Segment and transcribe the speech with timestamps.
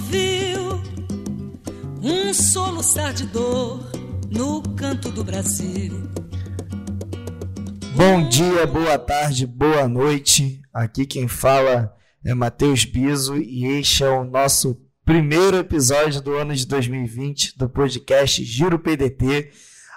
[0.00, 0.82] ouviu
[2.02, 3.90] um soluçar de dor
[4.30, 6.08] no canto do Brasil.
[7.94, 10.62] Bom dia, boa tarde, boa noite.
[10.72, 16.54] Aqui quem fala é Matheus Biso e este é o nosso primeiro episódio do ano
[16.54, 19.50] de 2020 do podcast Giro PDT.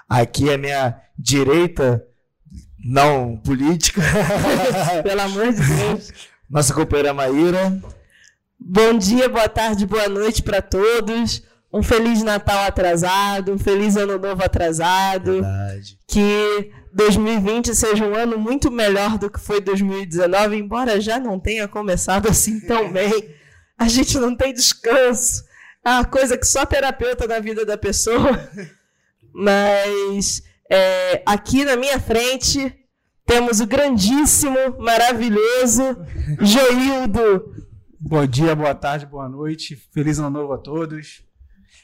[0.06, 2.04] Aqui é minha direita,
[2.84, 4.02] não política.
[5.02, 6.12] Pelo amor de Deus.
[6.50, 7.80] Nossa companheira Maíra.
[8.58, 11.42] Bom dia, boa tarde, boa noite para todos.
[11.72, 15.32] Um feliz Natal atrasado, um feliz Ano Novo atrasado.
[15.32, 15.98] Verdade.
[16.06, 21.66] Que 2020 seja um ano muito melhor do que foi 2019, embora já não tenha
[21.66, 23.34] começado assim tão bem.
[23.76, 25.42] A gente não tem descanso.
[25.84, 28.48] É uma coisa que só terapeuta na vida da pessoa.
[29.34, 32.72] Mas é, aqui na minha frente
[33.26, 35.82] temos o grandíssimo, maravilhoso
[36.40, 37.52] Joildo.
[38.06, 39.76] Bom dia, boa tarde, boa noite.
[39.92, 41.22] Feliz ano novo a todos.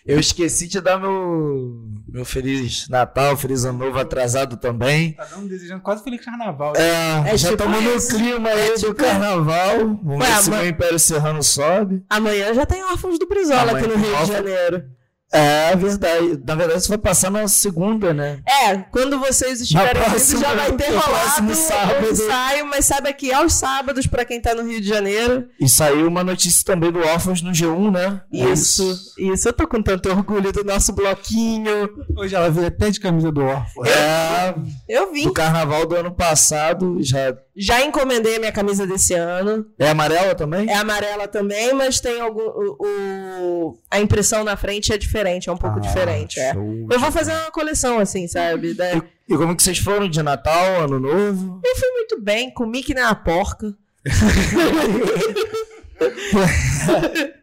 [0.05, 5.13] Eu esqueci de dar meu, meu Feliz Natal, Feliz Ano Novo atrasado também.
[5.13, 6.73] Tá dando desejando quase feliz carnaval.
[6.75, 9.79] É, É já tipo estamos no clima aí É do tipo- carnaval.
[10.03, 12.03] Vamos Ué, ver se o Império Serrano sobe.
[12.09, 14.27] Amanhã já tem órfãos do Brizola Amanhã aqui no Rio de.
[14.33, 14.85] Janeiro.
[15.33, 16.43] É verdade.
[16.45, 18.41] Na verdade, isso vai passar na segunda, né?
[18.47, 22.11] É, quando vocês estiverem próxima- já vai ter rolado próximo o sábado.
[22.11, 26.09] ensaio, mas sabe que aos sábados, pra quem tá no Rio de Janeiro, E saiu
[26.09, 28.21] uma notícia também do Órfãos no G1, né?
[28.33, 31.89] isso, isso, eu tô com tanto orgulho do nosso bloquinho.
[32.17, 33.85] Hoje ela veio até de camisa do órfão.
[33.87, 34.55] É,
[34.89, 36.97] Eu vim, do carnaval do ano passado.
[37.01, 39.67] Já já encomendei a minha camisa desse ano.
[39.79, 40.69] é amarela também?
[40.69, 42.41] É amarela também, mas tem algum.
[42.43, 46.39] O, o- a impressão na frente é diferente, é um pouco Ah, diferente.
[46.41, 46.53] É.
[46.55, 48.75] Eu vou fazer uma coleção assim, sabe?
[48.75, 51.61] Da- E, e como que vocês foram de Natal, Ano Novo?
[51.65, 53.75] Eu fui muito bem, comi que nem uma porca.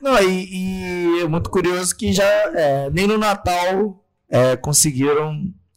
[0.00, 5.34] Não, e, e é muito curioso que já é, nem no Natal é, conseguiram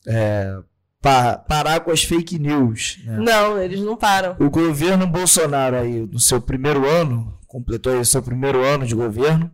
[0.07, 0.55] é,
[1.01, 2.99] pa- parar com as fake news.
[3.05, 3.17] né?
[3.19, 4.35] Não, eles não param.
[4.39, 8.95] O governo Bolsonaro aí, no seu primeiro ano, completou aí o seu primeiro ano de
[8.95, 9.51] governo,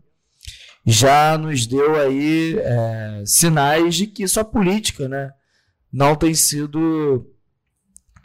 [0.86, 5.32] já nos deu aí é, sinais de que sua política, né,
[5.92, 7.26] não tem sido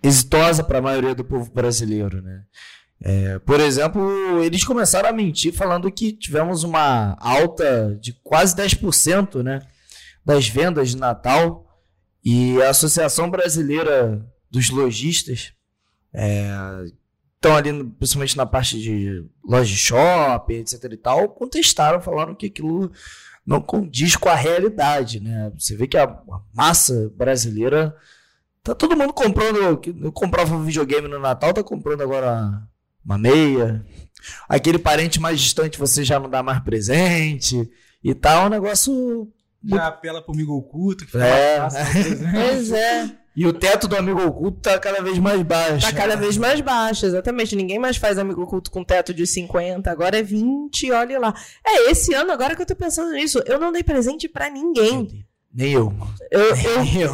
[0.02, 2.42] exitosa para a maioria do povo brasileiro, né?
[3.02, 9.42] É, por exemplo, eles começaram a mentir falando que tivemos uma alta de quase 10%,
[9.42, 9.60] né,
[10.24, 11.66] das vendas de Natal
[12.24, 15.52] e a Associação Brasileira dos Lojistas
[17.34, 22.34] estão ali, no- principalmente na parte de loja de shopping, etc e tal, contestaram, falaram
[22.34, 22.90] que aquilo
[23.46, 25.50] não condiz com a realidade, né?
[25.58, 27.96] Você vê que a, a massa brasileira
[28.62, 32.62] tá todo mundo comprando, que comprava um videogame no Natal, tá comprando agora
[33.04, 33.84] uma meia.
[34.48, 37.68] Aquele parente mais distante você já não dá mais presente
[38.04, 39.32] e tal, é um negócio
[39.64, 41.56] Já apela pro amigo oculto, que É.
[41.58, 42.32] fácil, exemplo.
[42.32, 43.10] Pois é.
[43.36, 45.86] e o teto do amigo oculto tá cada vez mais baixo.
[45.86, 47.54] Tá cada vez mais baixo, exatamente.
[47.54, 51.34] Ninguém mais faz amigo oculto com teto de 50, agora é 20, olha lá.
[51.66, 55.26] É, esse ano, agora que eu tô pensando nisso, eu não dei presente pra ninguém.
[55.52, 55.92] Nem eu.
[56.30, 56.54] Eu, eu,
[56.84, 57.12] Nem eu.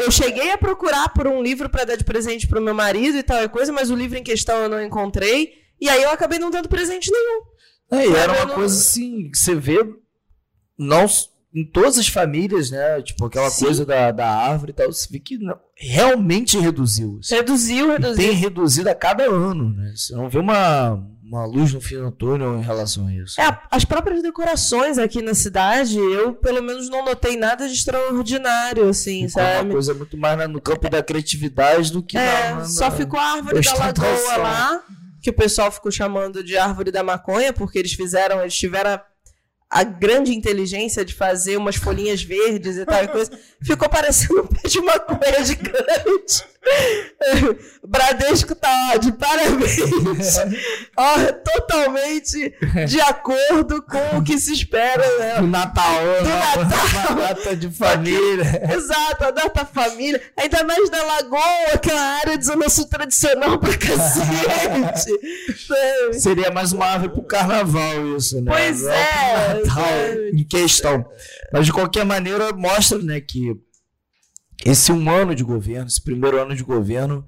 [0.00, 3.22] eu cheguei a procurar por um livro pra dar de presente pro meu marido e
[3.22, 5.52] tal e coisa, mas o livro em questão eu não encontrei.
[5.80, 7.42] E aí eu acabei não dando presente nenhum.
[7.90, 9.78] É, e era uma não- coisa assim, que você vê
[10.78, 11.04] não,
[11.54, 13.02] em todas as famílias, né?
[13.02, 13.66] Tipo, aquela Sim.
[13.66, 17.18] coisa da, da árvore e tal, você vê que não- realmente reduziu.
[17.20, 17.34] assim.
[17.34, 18.16] Reduziu, E reduziu.
[18.16, 19.92] tem reduzido a cada ano, né?
[19.94, 23.40] Você não vê uma, uma luz no fim do túnel em relação a isso.
[23.40, 28.88] É, as próprias decorações aqui na cidade, eu pelo menos não notei nada de extraordinário,
[28.88, 29.70] assim, Ficou uma sabe?
[29.72, 33.32] coisa muito mais no campo da criatividade do que É, na, na- só ficou a
[33.34, 34.82] árvore da lagoa lá,
[35.20, 38.98] que o pessoal ficou chamando de árvore da maconha, porque eles fizeram, eles tiveram
[39.72, 43.30] a, grande inteligência de fazer umas folhinhas verdes e tal e coisa.
[43.62, 46.44] Ficou parecendo um pé de maconha gigante.
[47.84, 50.36] Bradesco tá ó, de parabéns.
[50.96, 52.54] Ó, totalmente
[52.86, 55.40] de acordo com o que se espera, né?
[55.40, 57.16] Do Natal, Do uma- Natal.
[57.16, 58.62] uma data de família.
[58.72, 61.42] Exato, a data família, ainda mais da Lagoa,
[61.74, 65.12] aquela área de zona sul tradicional pra cacete.
[66.20, 68.50] Seria mais uma árvore pro carnaval isso, né?
[68.52, 70.30] Pois é, é.
[70.30, 71.04] em questão.
[71.52, 73.54] Mas de qualquer maneira mostra, né, que
[74.64, 77.26] esse um ano de governo, esse primeiro ano de governo,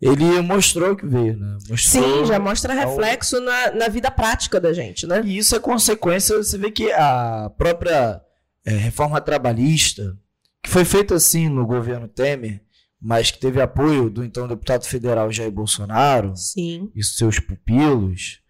[0.00, 1.56] ele mostrou o que veio, né?
[1.68, 5.22] Mostrou Sim, já mostra ao- reflexo na, na vida prática da gente, né?
[5.24, 8.20] E isso é consequência, você vê que a própria
[8.64, 10.16] é, reforma trabalhista,
[10.62, 12.60] que foi feita assim no governo Temer,
[13.00, 16.90] mas que teve apoio do então deputado federal Jair Bolsonaro Sim.
[16.94, 18.40] e seus pupilos,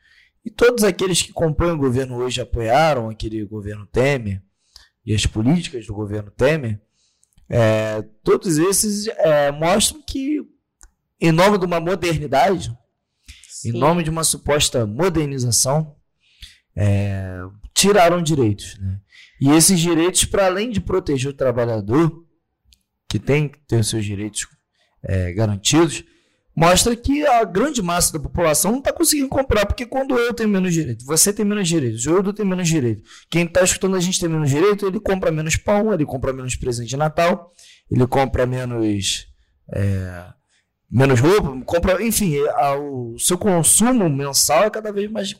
[0.46, 4.40] E todos aqueles que compõem o governo hoje apoiaram aquele governo Temer
[5.04, 6.80] e as políticas do governo Temer,
[7.48, 10.40] é, todos esses é, mostram que,
[11.20, 12.72] em nome de uma modernidade,
[13.48, 13.70] Sim.
[13.70, 15.96] em nome de uma suposta modernização,
[16.76, 17.40] é,
[17.74, 18.78] tiraram direitos.
[18.78, 19.00] Né?
[19.40, 22.24] E esses direitos, para além de proteger o trabalhador,
[23.08, 24.46] que tem que ter os seus direitos
[25.02, 26.04] é, garantidos,
[26.56, 30.48] mostra que a grande massa da população não está conseguindo comprar, porque quando eu tenho
[30.48, 34.00] menos direito, você tem menos direito, o Eudo tem menos direito, quem está escutando a
[34.00, 37.52] gente tem menos direito, ele compra menos pão, ele compra menos presente de Natal,
[37.90, 39.26] ele compra menos.
[39.72, 40.36] É,
[40.90, 45.34] menos roupa, compra, enfim, a, o seu consumo mensal é cada vez mais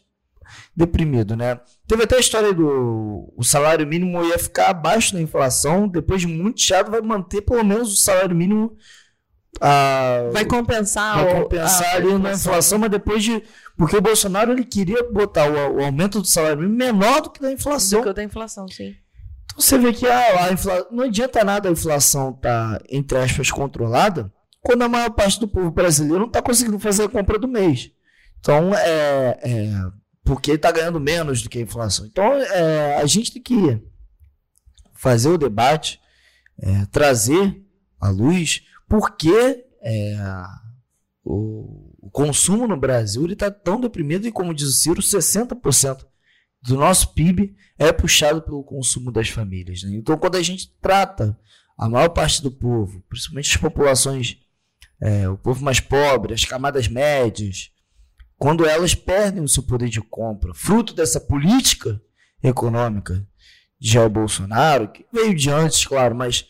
[0.75, 1.61] deprimido, né?
[1.87, 6.27] Teve até a história do o salário mínimo ia ficar abaixo da inflação, depois de
[6.27, 8.77] muito chato vai manter pelo menos o salário mínimo
[9.61, 13.43] a, vai compensar, vai compensar a, ali a na inflação, mas depois de.
[13.77, 17.41] Porque o Bolsonaro ele queria botar o, o aumento do salário mínimo menor do que
[17.41, 18.01] da inflação.
[18.01, 18.95] Do que da inflação, sim.
[19.45, 20.87] Então você vê que a, a infla...
[20.91, 25.49] não adianta nada a inflação estar, tá, entre aspas, controlada, quando a maior parte do
[25.49, 27.91] povo brasileiro não está conseguindo fazer a compra do mês.
[28.41, 29.71] Então, é, é
[30.25, 32.05] porque está ganhando menos do que a inflação.
[32.05, 33.81] Então, é, a gente tem que
[34.93, 36.01] fazer o debate,
[36.59, 37.63] é, trazer
[38.01, 40.17] à luz porque é,
[41.25, 46.07] o, o, consumo no Brasil está tão deprimido e, como diz o Ciro, 60%
[46.63, 49.83] do nosso PIB é puxado pelo consumo das famílias.
[49.83, 49.97] Né?
[49.97, 51.39] Então, quando a gente trata
[51.79, 54.39] a maior parte do povo, principalmente as populações,
[55.01, 57.71] é, o povo mais pobre, as camadas médias,
[58.39, 62.01] quando elas perdem o seu poder de compra, fruto dessa política
[62.43, 63.27] econômica
[63.79, 66.47] de Jair Bolsonaro, que veio de antes, claro, mas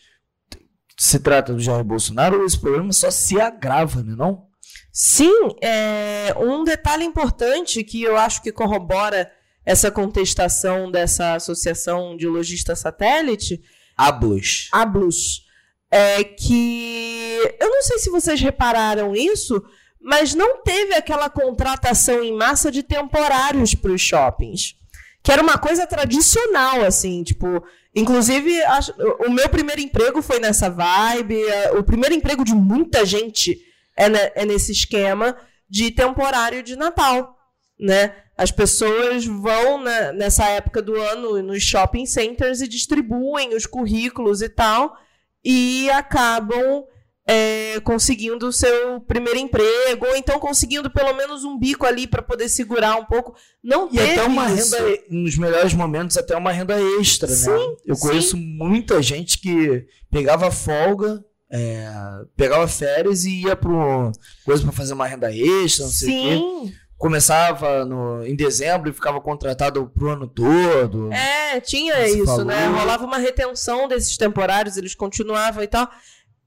[0.97, 4.47] se trata do Jair Bolsonaro, esse problema só se agrava, né, não?
[4.91, 9.31] Sim, é, um detalhe importante que eu acho que corrobora
[9.63, 13.61] essa contestação dessa associação de lojista satélite.
[13.95, 14.69] Ablus.
[14.71, 15.45] Ablus.
[15.91, 17.57] É que.
[17.59, 19.63] Eu não sei se vocês repararam isso,
[20.01, 24.75] mas não teve aquela contratação em massa de temporários para os shoppings.
[25.21, 27.61] Que era uma coisa tradicional, assim, tipo,
[27.97, 28.51] Inclusive,
[29.25, 31.41] o meu primeiro emprego foi nessa vibe.
[31.79, 33.59] O primeiro emprego de muita gente
[33.97, 35.35] é, é nesse esquema
[35.67, 37.35] de temporário de Natal,
[37.79, 38.15] né?
[38.37, 44.43] As pessoas vão né, nessa época do ano nos shopping centers e distribuem os currículos
[44.43, 44.95] e tal,
[45.43, 46.85] e acabam
[47.27, 52.21] é, conseguindo o seu primeiro emprego, ou então conseguindo pelo menos um bico ali para
[52.21, 53.35] poder segurar um pouco.
[53.61, 54.73] Não e até uma isso.
[54.73, 57.75] renda, nos melhores momentos, até uma renda extra, sim, né?
[57.85, 58.07] Eu sim.
[58.07, 61.21] conheço muita gente que pegava folga,
[61.51, 61.91] é,
[62.37, 64.11] pegava férias e ia para
[64.45, 68.93] coisa para fazer uma renda extra, não sei o quê começava no, em dezembro e
[68.93, 71.13] ficava contratado pro ano todo.
[71.13, 72.45] É, tinha isso, falou.
[72.45, 72.67] né?
[72.67, 75.87] Rolava uma retenção desses temporários, eles continuavam e tal.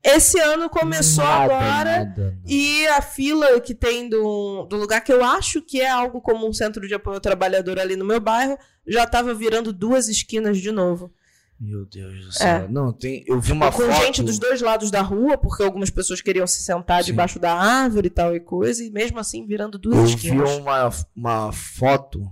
[0.02, 5.12] Esse ano começou nada, agora nada, e a fila que tem do, do lugar que
[5.12, 8.18] eu acho que é algo como um centro de apoio ao trabalhador ali no meu
[8.18, 11.12] bairro já estava virando duas esquinas de novo.
[11.60, 12.48] Meu Deus do céu.
[12.48, 12.68] É.
[12.68, 14.02] Não, tem, eu vi uma Com foto...
[14.02, 17.10] gente dos dois lados da rua, porque algumas pessoas queriam se sentar Sim.
[17.10, 20.48] debaixo da árvore e tal e coisa, e mesmo assim virando duas eu esquinas.
[20.48, 22.26] Eu vi uma, uma foto,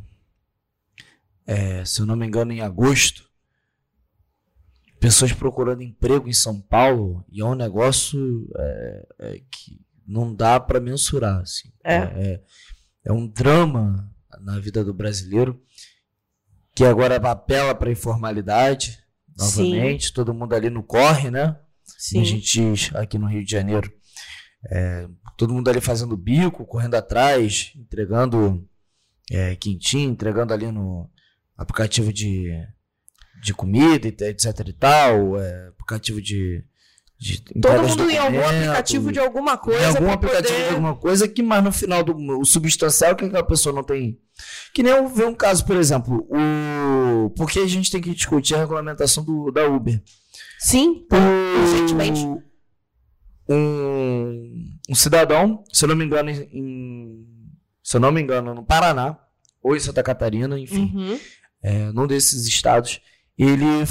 [1.46, 3.27] é, se eu não me engano, em agosto,
[4.98, 10.58] pessoas procurando emprego em São Paulo e é um negócio é, é, que não dá
[10.58, 11.40] para mensurar.
[11.40, 11.70] Assim.
[11.84, 11.94] É.
[11.94, 12.02] é.
[12.02, 12.42] É,
[13.06, 13.12] é.
[13.12, 15.60] um drama na vida do brasileiro
[16.74, 18.98] que agora apela para informalidade
[19.36, 20.06] novamente.
[20.06, 20.12] Sim.
[20.12, 21.58] Todo mundo ali no corre, né?
[21.84, 22.20] Sim.
[22.20, 23.92] A gente aqui no Rio de Janeiro.
[24.70, 28.68] É, todo mundo ali fazendo bico, correndo atrás, entregando
[29.30, 31.08] é, quintinho, entregando ali no
[31.56, 32.52] aplicativo de
[33.42, 36.64] de comida, etc e tal, é, aplicativo de,
[37.18, 39.82] de Todo mundo em algum aplicativo de alguma coisa.
[39.82, 40.68] Em algum aplicativo poder...
[40.68, 44.18] de alguma coisa que, mas no final do o substancial que a pessoa não tem.
[44.72, 48.54] Que nem eu ver um caso, por exemplo, o porque a gente tem que discutir
[48.54, 50.00] a regulamentação do, da Uber.
[50.58, 51.06] Sim,
[51.60, 52.20] recentemente.
[53.50, 57.26] Um, um cidadão, se eu não me engano, em,
[57.82, 59.18] se eu não me engano, no Paraná,
[59.62, 61.18] ou em Santa Catarina, enfim, uhum.
[61.62, 63.00] é, num desses estados,
[63.38, 63.84] ele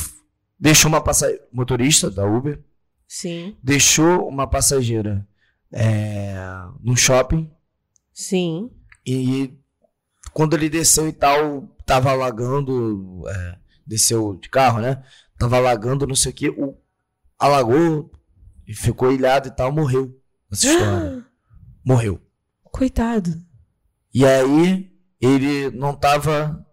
[0.60, 2.62] deixou uma passageira, motorista da Uber,
[3.08, 3.56] Sim.
[3.64, 5.26] deixou uma passageira
[5.72, 6.36] é,
[6.82, 7.50] no shopping.
[8.14, 8.70] Sim.
[9.06, 9.54] E
[10.34, 15.04] quando ele desceu e tal, tava alagando, é, desceu de carro, né?
[15.38, 16.76] Tava alagando, não sei o que, o,
[17.40, 18.12] alagou
[18.68, 20.20] e ficou ilhado e tal, morreu
[20.52, 21.26] nessa história.
[21.86, 22.22] morreu.
[22.64, 23.42] Coitado.
[24.14, 26.67] E aí ele não estava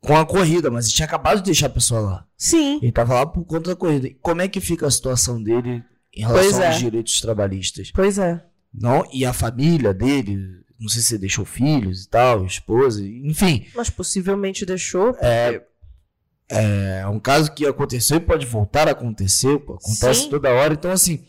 [0.00, 2.26] com a corrida, mas ele tinha acabado de deixar a pessoa lá.
[2.36, 2.76] Sim.
[2.76, 4.08] Ele estava lá por conta da corrida.
[4.08, 6.68] E como é que fica a situação dele em relação é.
[6.68, 7.90] aos direitos trabalhistas?
[7.92, 8.42] Pois é.
[8.72, 10.38] Não, e a família dele,
[10.78, 13.66] não sei se deixou filhos e tal, esposa, enfim.
[13.74, 15.14] Mas possivelmente deixou.
[15.20, 20.30] É um caso que aconteceu e pode voltar a acontecer, acontece Sim.
[20.30, 20.74] toda hora.
[20.74, 21.24] Então, assim,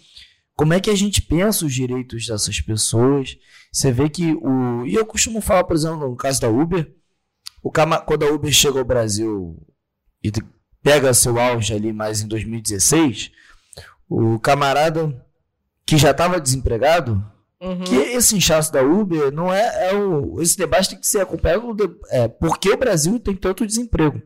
[0.56, 3.38] como é que a gente pensa os direitos dessas pessoas?
[3.72, 4.86] Você vê que o.
[4.86, 6.92] E eu costumo falar, por exemplo, no caso da Uber,
[7.62, 8.00] o cama...
[8.00, 9.58] quando a Uber chega ao Brasil
[10.24, 10.32] e
[10.82, 13.32] pega seu auge ali mais em 2016,
[14.10, 15.26] o camarada
[15.86, 17.24] que já estava desempregado,
[17.62, 17.84] Uhum.
[17.84, 21.76] que esse inchaço da Uber não é, é o, esse debate tem que ser acompanhado
[21.76, 24.20] do, é, por que o Brasil tem tanto desemprego.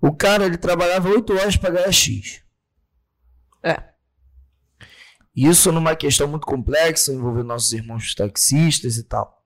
[0.00, 2.42] O cara ele trabalhava 8 horas para ganhar X.
[3.60, 3.82] É.
[5.34, 9.43] Isso numa questão muito complexa, envolvendo nossos irmãos taxistas e tal.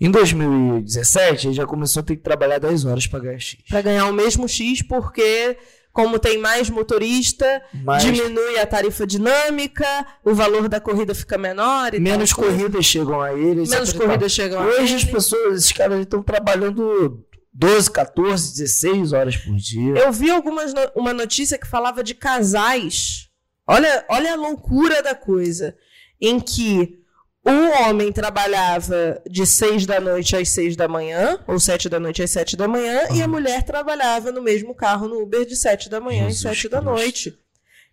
[0.00, 3.58] Em 2017, ele já começou a ter que trabalhar 10 horas para ganhar X.
[3.68, 5.56] Para ganhar o mesmo X, porque
[5.92, 9.86] como tem mais motorista, Mas diminui a tarifa dinâmica,
[10.24, 12.44] o valor da corrida fica menor e menos tal.
[12.44, 13.66] corridas chegam a ele.
[13.68, 15.12] Menos corridas chegam a Hoje as ele.
[15.12, 19.94] pessoas, esses caras estão trabalhando 12, 14, 16 horas por dia.
[19.94, 23.28] Eu vi algumas no- uma notícia que falava de casais.
[23.66, 25.76] Olha, olha a loucura da coisa.
[26.20, 26.98] Em que
[27.44, 32.22] o homem trabalhava de 6 da noite às 6 da manhã, ou 7 da noite
[32.22, 35.88] às 7 da manhã, e a mulher trabalhava no mesmo carro no Uber de 7
[35.90, 36.94] da manhã às Jesus 7 da Cristo.
[36.94, 37.38] noite.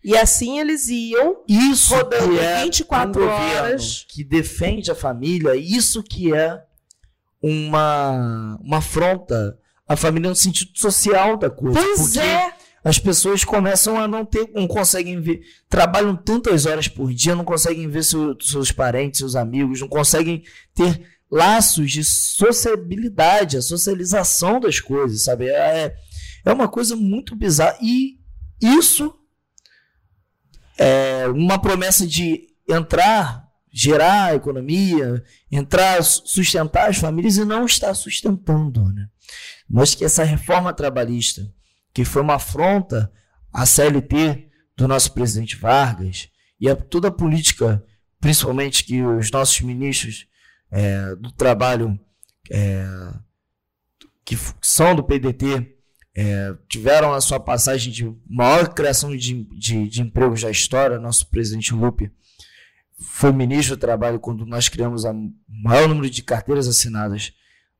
[0.04, 4.04] E assim eles iam Isso rodando que é 24 um horas.
[4.08, 6.60] que defende a família, isso que é
[7.40, 9.56] uma, uma afronta
[9.86, 11.78] à família no sentido social da coisa.
[11.80, 12.51] Pois porque é.
[12.84, 17.44] As pessoas começam a não ter, não conseguem ver, trabalham tantas horas por dia, não
[17.44, 20.42] conseguem ver seu- seus parentes, seus amigos, não conseguem
[20.74, 25.46] ter laços de sociabilidade, a socialização das coisas, sabe?
[25.48, 25.94] É,
[26.44, 27.78] é uma coisa muito bizarra.
[27.80, 28.18] E
[28.60, 29.14] isso
[30.78, 37.64] é uma promessa de entrar, gerar a economia, entrar, su- sustentar as famílias e não
[37.64, 39.06] está sustentando, né?
[39.68, 41.50] Mostra que essa reforma trabalhista,
[41.92, 43.12] que foi uma afronta
[43.52, 46.28] à CLT do nosso presidente Vargas
[46.60, 47.84] e a toda a política,
[48.20, 50.26] principalmente que os nossos ministros
[50.70, 51.98] é, do trabalho
[52.50, 52.86] é,
[54.24, 55.76] que são do PDT
[56.14, 61.28] é, tiveram a sua passagem de maior criação de, de, de empregos da história, nosso
[61.28, 62.10] presidente Lupe
[63.02, 65.12] foi ministro do trabalho quando nós criamos o
[65.48, 67.32] maior número de carteiras assinadas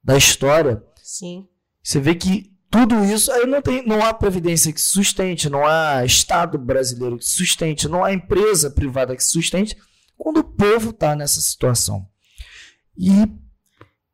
[0.02, 0.82] da história.
[1.02, 1.46] Sim.
[1.82, 6.06] Você vê que tudo isso aí não tem, não há previdência que sustente, não há
[6.06, 9.76] Estado brasileiro que sustente, não há empresa privada que sustente
[10.16, 12.08] quando o povo está nessa situação.
[12.96, 13.10] E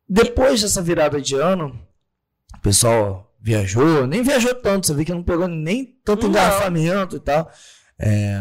[0.07, 1.79] depois dessa virada de ano,
[2.53, 6.31] o pessoal viajou, nem viajou tanto, você vê que não pegou nem tanto Não.
[6.31, 7.49] engarrafamento e tal.
[7.97, 8.39] É,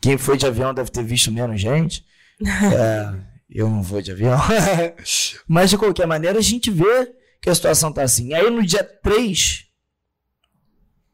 [0.00, 2.04] quem foi de avião deve ter visto menos gente.
[2.74, 3.14] É,
[3.50, 4.38] eu não vou de avião.
[5.46, 8.32] Mas de qualquer maneira, a gente vê que a situação tá assim.
[8.32, 9.66] Aí no dia 3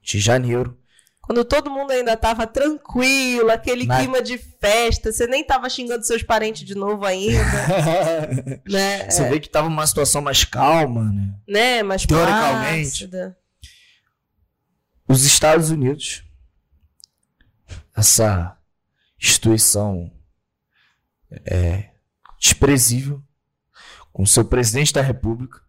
[0.00, 0.78] de janeiro,
[1.20, 6.04] Quando todo mundo ainda tava tranquilo, aquele Na- clima de festa, você nem tava xingando
[6.06, 7.42] seus parentes de novo ainda,
[8.64, 9.10] né?
[9.10, 11.34] você vê que tava uma situação mais calma, né?
[11.48, 11.82] né?
[11.82, 13.08] Mas Teoricamente.
[13.08, 13.36] plácida.
[15.08, 16.22] Os Estados Unidos,
[17.96, 18.56] essa
[19.20, 20.12] instituição
[21.44, 21.90] é,
[22.38, 23.20] desprezível,
[24.12, 25.60] com seu presidente da República,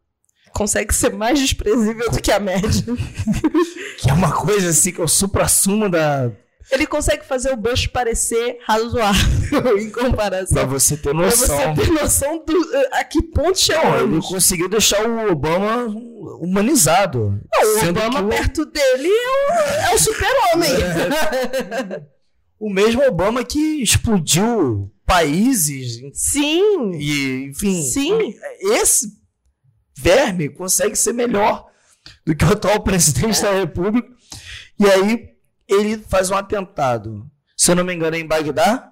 [0.54, 2.70] Consegue ser mais desprezível do que a média.
[3.98, 6.32] que é uma coisa assim que é o supra-sumo da.
[6.72, 10.56] Ele consegue fazer o Bush parecer razoável em comparação.
[10.56, 11.76] Pra você ter Pra noção.
[11.76, 12.54] você ter noção do,
[12.94, 15.88] a que ponto Não, ele conseguiu deixar o Obama
[16.40, 17.38] humanizado.
[17.54, 20.70] Não, o Obama o- perto dele é o, é o super-homem.
[22.60, 27.82] O mesmo Obama que explodiu países Sim, e, enfim.
[27.82, 28.34] sim.
[28.62, 29.08] Esse
[29.98, 31.68] verme consegue ser melhor
[32.26, 34.08] do que o atual presidente da República.
[34.80, 35.30] E aí
[35.68, 37.30] ele faz um atentado.
[37.58, 38.92] Se eu não me engano, é em Bagdá.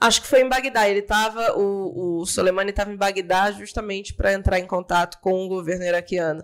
[0.00, 0.88] Acho que foi em Bagdá.
[0.88, 5.48] Ele tava, o, o Soleimani estava em Bagdá justamente para entrar em contato com o
[5.48, 6.42] governo iraquiano.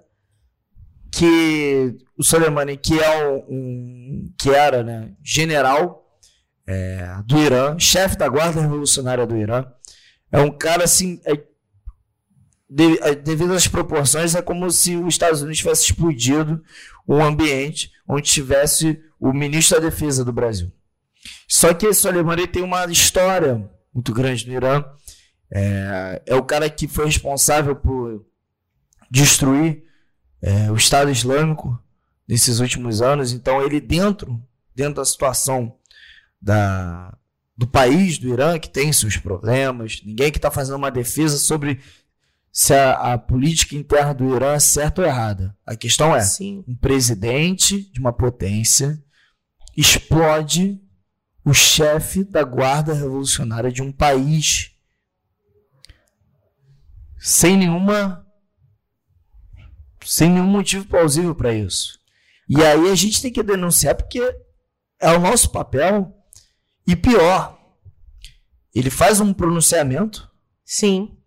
[1.13, 6.07] que o Soleimani, que é um, um- que era, né, general
[6.67, 9.65] é, do Irã, chefe da guarda revolucionária do Irã,
[10.31, 11.33] é um cara assim, é,
[12.71, 16.63] devido às proporções, é como se os Estados Unidos tivesse explodido
[17.09, 20.73] um ambiente onde tivesse o ministro da Defesa do Brasil.
[21.49, 24.85] Só que esse Soleimani tem uma história muito grande no Irã.
[25.53, 28.25] É, é o cara que foi responsável por
[29.11, 29.83] destruir
[30.41, 31.77] é, o Estado Islâmico
[32.27, 33.33] nesses últimos anos.
[33.33, 34.41] Então, ele dentro,
[34.75, 35.77] dentro da situação
[36.41, 37.17] da,
[37.57, 41.81] do país, do Irã, que tem seus problemas, ninguém que está fazendo uma defesa sobre
[42.53, 45.57] se a, a, política interna do Irã é certa ou errada.
[45.65, 46.65] A questão é, Sim.
[46.67, 49.03] um presidente de uma potência
[49.77, 50.81] explode
[51.45, 54.73] o chefe da guarda revolucionária de um país
[57.19, 58.27] sem nenhuma
[60.05, 61.99] sem nenhum motivo plausível para isso.
[62.49, 64.21] E aí a gente tem que denunciar porque
[64.99, 66.13] é o nosso papel
[66.87, 67.59] e pior,
[68.75, 70.29] ele faz um pronunciamento
[70.65, 71.20] Sim.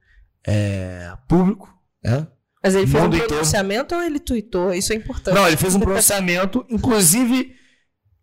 [0.46, 1.74] É, público,
[2.04, 2.28] né?
[2.64, 3.28] Mas ele fez um inteiro.
[3.28, 4.74] pronunciamento ou ele tweetou?
[4.74, 5.36] Isso é importante.
[5.36, 7.54] Não, ele fez um pronunciamento, inclusive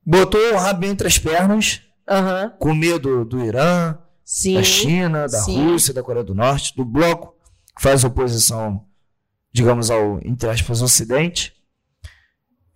[0.05, 2.55] botou o rabo entre as pernas, Aham.
[2.59, 4.55] com medo do Irã, Sim.
[4.55, 5.63] da China, da sim.
[5.63, 7.35] Rússia, da Coreia do Norte, do bloco
[7.77, 8.87] que faz oposição,
[9.53, 11.53] digamos, ao, entre aspas, Ocidente,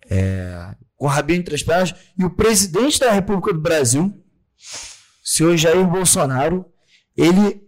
[0.09, 5.27] é, com o rabinho entre as pernas, e o presidente da República do Brasil, o
[5.27, 6.65] senhor Jair Bolsonaro,
[7.17, 7.64] ele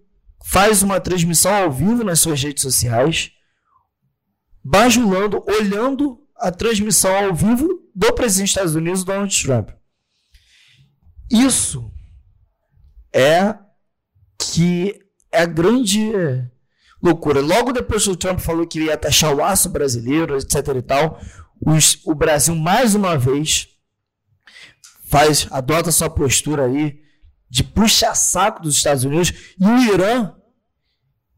[0.50, 3.32] faz uma transmissão ao vivo nas suas redes sociais,
[4.64, 9.70] bajulando, olhando a transmissão ao vivo do presidente dos Estados Unidos, Donald Trump.
[11.30, 11.92] Isso
[13.14, 13.56] é
[14.40, 14.98] que
[15.32, 16.12] é a grande
[17.02, 17.42] loucura.
[17.42, 21.20] Logo depois que o Trump falou que ia taxar o aço brasileiro, etc e tal,
[21.60, 23.68] os- o Brasil mais uma vez
[25.10, 27.00] faz, adota sua postura aí
[27.50, 30.34] de puxa-saco dos Estados Unidos e o Irã,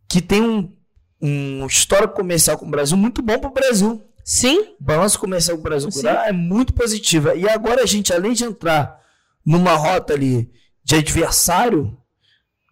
[0.10, 0.76] que tem um,
[1.22, 4.04] um histórico comercial com o Brasil muito bom para o Brasil.
[4.26, 4.76] Sim.
[4.80, 6.08] Balanço comercial com o Brasil Sim.
[6.08, 7.36] é muito positiva.
[7.36, 9.00] E agora a gente, além de entrar
[9.46, 10.52] numa rota ali
[10.84, 11.96] de adversário,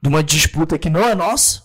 [0.02, 1.64] de uma disputa que não é nossa,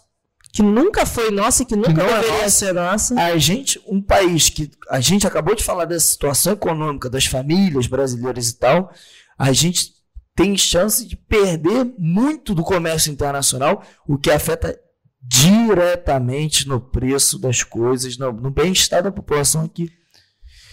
[0.52, 2.50] Que nunca foi nossa e que nunca não é deveria nossa.
[2.50, 3.14] ser nossa.
[3.18, 7.86] a gente, um país que a gente acabou de falar dessa situação econômica das famílias
[7.86, 8.92] brasileiras e tal,
[9.38, 9.94] a gente
[10.34, 14.78] tem chance de perder muito do comércio internacional, o que afeta
[15.22, 19.90] diretamente no preço das coisas, no, no bem-estar da população aqui.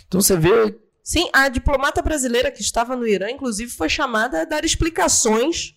[0.08, 4.46] Então você vê Sim, a diplomata brasileira que estava no Irã, inclusive, foi chamada a
[4.46, 5.74] dar explicações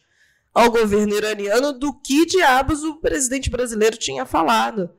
[0.52, 4.90] ao governo iraniano do que diabos o presidente brasileiro tinha falado,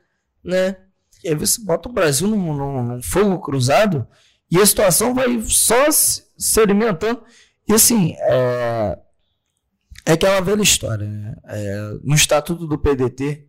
[0.44, 0.78] né?
[1.24, 4.08] E aí você bota o Brasil num, num- num fogo cruzado
[4.50, 7.24] e a situação vai só se, se alimentando.
[7.68, 8.98] E assim, é,
[10.06, 11.08] é aquela velha história.
[11.08, 11.36] Né?
[11.46, 13.48] É, no estatuto do PDT,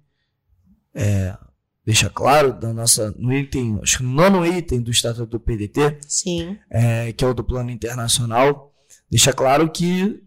[0.94, 1.36] é,
[1.84, 5.98] deixa claro, da nossa, no item, acho que no nono item do estatuto do PDT,
[6.06, 6.58] Sim.
[6.70, 8.72] é, que é o do plano internacional,
[9.10, 10.22] deixa claro que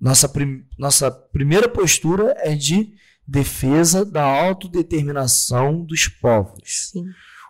[0.00, 2.92] nossa, prim- nossa primeira postura é de
[3.26, 7.04] defesa da autodeterminação dos povos Sim.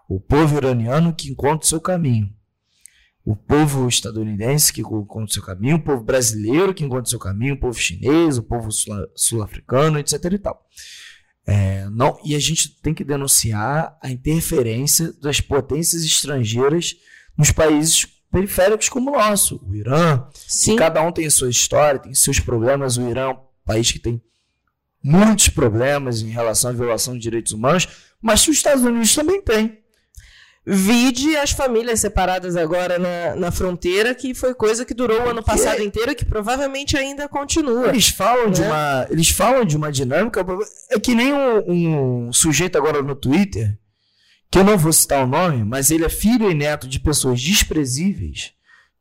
[0.09, 2.29] o povo iraniano que encontra o seu caminho,
[3.25, 7.19] o povo estadunidense que encontra o seu caminho, o povo brasileiro que encontra o seu
[7.19, 10.25] caminho, o povo chinês, o povo sul- sul-africano, etc.
[10.33, 10.67] e tal.
[11.51, 16.95] É, não, e a gente tem que denunciar a interferência das potências estrangeiras
[17.37, 20.77] nos países periféricos como o nosso, o Irã, Sim.
[20.77, 22.97] Cada um tem sua história, tem seus problemas.
[22.97, 24.23] O Irã é um país que tem
[25.03, 27.89] muitos problemas em relação à violação de direitos humanos,
[28.23, 29.79] mas os Estados Unidos também tem.
[30.67, 35.43] Vide as famílias separadas agora na, na fronteira, que foi coisa que durou o ano
[35.43, 37.89] passado inteiro e que provavelmente ainda continua.
[37.89, 38.69] Eles falam de Né?
[38.69, 40.45] uma, eles falam de uma dinâmica.
[40.91, 43.79] É que nem um, um sujeito agora no Twitter,
[44.51, 47.41] que eu não vou citar o nome, mas ele é filho e neto de pessoas
[47.41, 48.53] desprezíveis,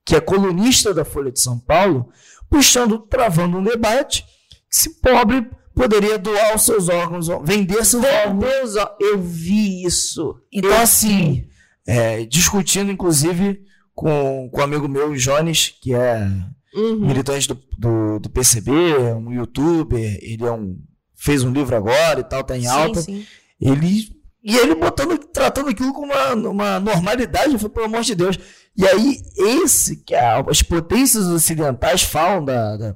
[0.06, 2.10] que é colunista da Folha de São Paulo,
[2.50, 4.24] puxando, travando um debate
[4.70, 5.46] que se pobre
[5.76, 8.76] poderia doar os seus órgãos, vender seus órgãos.
[9.00, 10.36] Eu vi isso.
[10.52, 11.48] Então, assim,
[11.90, 13.62] é, discutindo, inclusive,
[13.96, 16.28] com, com um amigo meu, Jones, que é
[16.72, 17.00] Uhum.
[17.08, 20.78] militante do, do, do PCB, é um youtuber, ele é um,
[21.16, 23.02] fez um livro agora e tal, tá em alta.
[23.02, 23.26] Sim.
[23.60, 24.08] Ele,
[24.44, 28.38] e ele botando, tratando aquilo com uma, uma normalidade, falei, pelo amor de Deus.
[28.78, 32.96] E aí, esse, que a- as potências ocidentais falam da, da-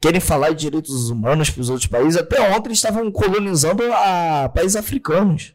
[0.00, 2.16] querem falar de direitos humanos para os outros países.
[2.20, 5.54] Até ontem eles estavam colonizando a países africanos,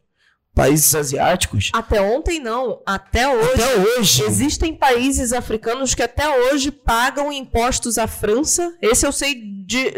[0.58, 1.70] países asiáticos.
[1.74, 3.52] Até ontem não, até hoje.
[3.54, 4.24] Até hoje.
[4.24, 8.76] Existem países africanos que até hoje pagam impostos à França.
[8.82, 9.94] Esse eu sei de,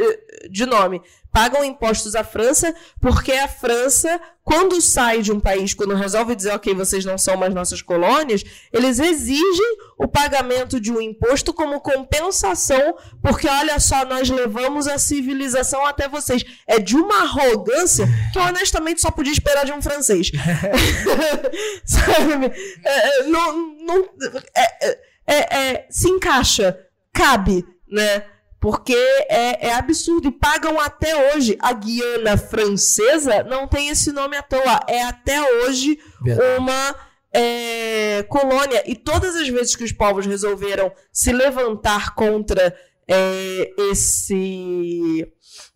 [0.50, 1.02] de nome.
[1.32, 6.52] Pagam impostos à França, porque a França, quando sai de um país, quando resolve dizer,
[6.54, 11.82] ok, vocês não são mais nossas colônias, eles exigem o pagamento de um imposto como
[11.82, 16.44] compensação, porque olha só, nós levamos a civilização até vocês.
[16.68, 20.32] É de uma arrogância que eu honestamente só podia esperar de um francês.
[21.86, 22.52] Sabe?
[22.84, 24.10] É, é, não, não,
[24.56, 26.78] é, é, é, é, se encaixa,
[27.14, 28.24] cabe, né?
[28.60, 28.94] Porque
[29.30, 30.28] é, é, absurdo.
[30.28, 31.58] E pagam até hoje.
[31.60, 34.80] A Guiana Francesa não tem esse nome à toa.
[34.88, 36.60] É até hoje Verdade.
[36.60, 36.96] uma
[37.34, 38.84] é, colônia.
[38.86, 42.76] E todas as vezes que os povos resolveram se levantar contra
[43.08, 45.26] é, esse.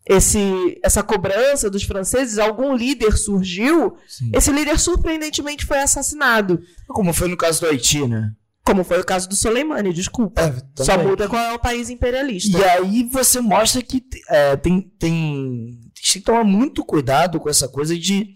[0.05, 4.31] Esse, essa cobrança dos franceses, algum líder surgiu, Sim.
[4.33, 6.59] esse líder surpreendentemente foi assassinado.
[6.89, 8.33] Como foi no caso do Haiti, né?
[8.65, 10.41] Como foi o caso do Soleimani, desculpa.
[10.41, 12.57] É, Só muda qual é o país imperialista.
[12.57, 17.67] E aí você mostra que é, tem, tem, tem que tomar muito cuidado com essa
[17.67, 18.29] coisa de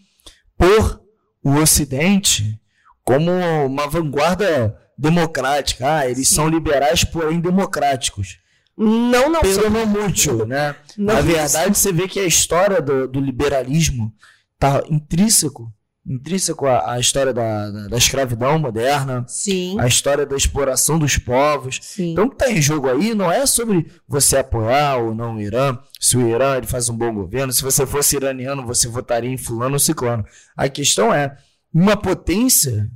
[0.57, 1.01] pôr
[1.41, 2.59] o Ocidente
[3.05, 3.31] como
[3.65, 5.99] uma vanguarda democrática.
[5.99, 6.35] Ah, eles Sim.
[6.35, 8.39] são liberais, porém democráticos.
[8.77, 9.39] Não, não.
[9.39, 10.75] Pelo não muito, né?
[10.97, 14.13] Não Na verdade, você vê que a história do, do liberalismo
[14.53, 15.71] está intrínseco
[16.07, 19.77] intrínseco à, à história da, da, da, escravidão moderna, Sim.
[19.79, 21.79] a história da exploração dos povos.
[21.81, 22.13] Sim.
[22.13, 25.41] Então, o que está em jogo aí não é sobre você apoiar ou não o
[25.41, 29.29] Irã, se o Irã ele faz um bom governo, se você fosse iraniano, você votaria
[29.29, 30.23] em fulano ou ciclano.
[30.55, 31.37] A questão é,
[31.73, 32.89] uma potência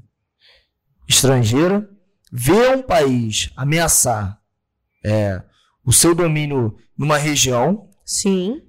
[1.07, 1.87] estrangeira
[2.31, 4.39] vê um país ameaçar
[5.03, 5.43] é,
[5.83, 8.61] o seu domínio numa região Sim.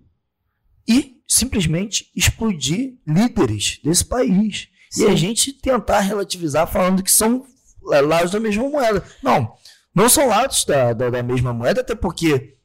[0.88, 4.68] e simplesmente explodir líderes desse país.
[4.90, 5.04] Sim.
[5.04, 7.46] E a gente tentar relativizar falando que são
[7.82, 9.02] lados da mesma moeda.
[9.22, 9.54] Não,
[9.94, 12.56] não são lados da, da, da mesma moeda, até porque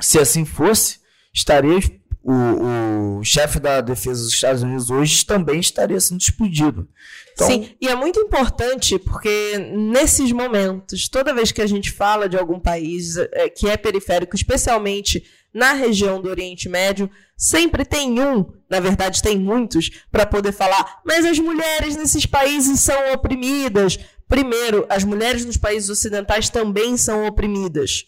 [0.00, 0.98] se assim fosse,
[1.32, 1.78] estaria
[2.24, 6.88] o, o chefe da defesa dos Estados Unidos hoje também estaria sendo explodido.
[7.32, 7.46] Então...
[7.46, 12.36] Sim, e é muito importante porque nesses momentos, toda vez que a gente fala de
[12.36, 18.44] algum país é, que é periférico, especialmente na região do Oriente Médio, sempre tem um,
[18.70, 23.98] na verdade tem muitos, para poder falar, mas as mulheres nesses países são oprimidas.
[24.28, 28.04] Primeiro, as mulheres nos países ocidentais também são oprimidas.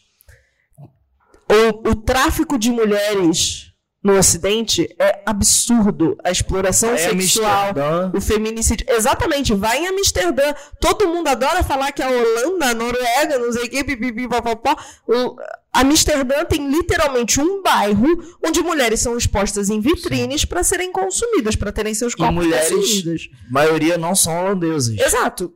[1.49, 3.74] O, o tráfico de mulheres
[4.05, 6.19] no Ocidente é absurdo.
[6.23, 7.73] A exploração é sexual,
[8.15, 8.87] o feminicídio.
[8.87, 10.55] Exatamente, vai em Amsterdã.
[10.79, 14.77] Todo mundo adora falar que a Holanda, a Noruega, não sei o que, pipipi, popopó.
[15.73, 18.07] Amsterdã tem literalmente um bairro
[18.45, 22.71] onde mulheres são expostas em vitrines para serem consumidas, para terem seus corpos e mulheres,
[22.71, 23.31] consumidos.
[23.51, 25.01] maioria não são holandeses.
[25.01, 25.51] Exato.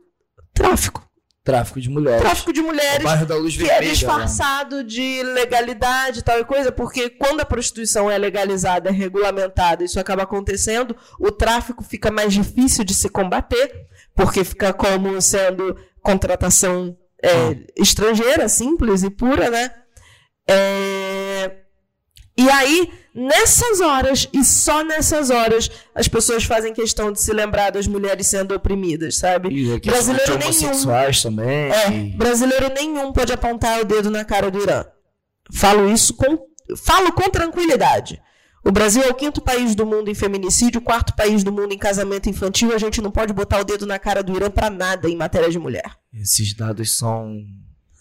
[0.55, 1.08] Tráfico.
[1.43, 2.21] Tráfico de mulheres.
[2.21, 2.99] Tráfico de mulheres.
[2.99, 4.83] O bairro da Luz que é Vermelha, é disfarçado né?
[4.83, 9.99] de legalidade e tal e coisa, porque quando a prostituição é legalizada, é regulamentada, isso
[9.99, 16.95] acaba acontecendo, o tráfico fica mais difícil de se combater, porque fica como sendo contratação
[17.23, 17.55] é, ah.
[17.77, 19.73] estrangeira, simples e pura, né?
[20.47, 21.51] É...
[22.37, 27.71] E aí, nessas horas, e só nessas horas, as pessoas fazem questão de se lembrar
[27.71, 29.49] das mulheres sendo oprimidas, sabe?
[29.49, 31.21] E brasileiro nenhum.
[31.21, 31.71] também.
[31.71, 34.85] É, brasileiro nenhum pode apontar o dedo na cara do Irã.
[35.53, 36.47] Falo isso com.
[36.77, 38.21] Falo com tranquilidade.
[38.63, 41.73] O Brasil é o quinto país do mundo em feminicídio, o quarto país do mundo
[41.73, 42.73] em casamento infantil.
[42.75, 45.49] A gente não pode botar o dedo na cara do Irã para nada em matéria
[45.49, 45.95] de mulher.
[46.13, 47.35] Esses dados são.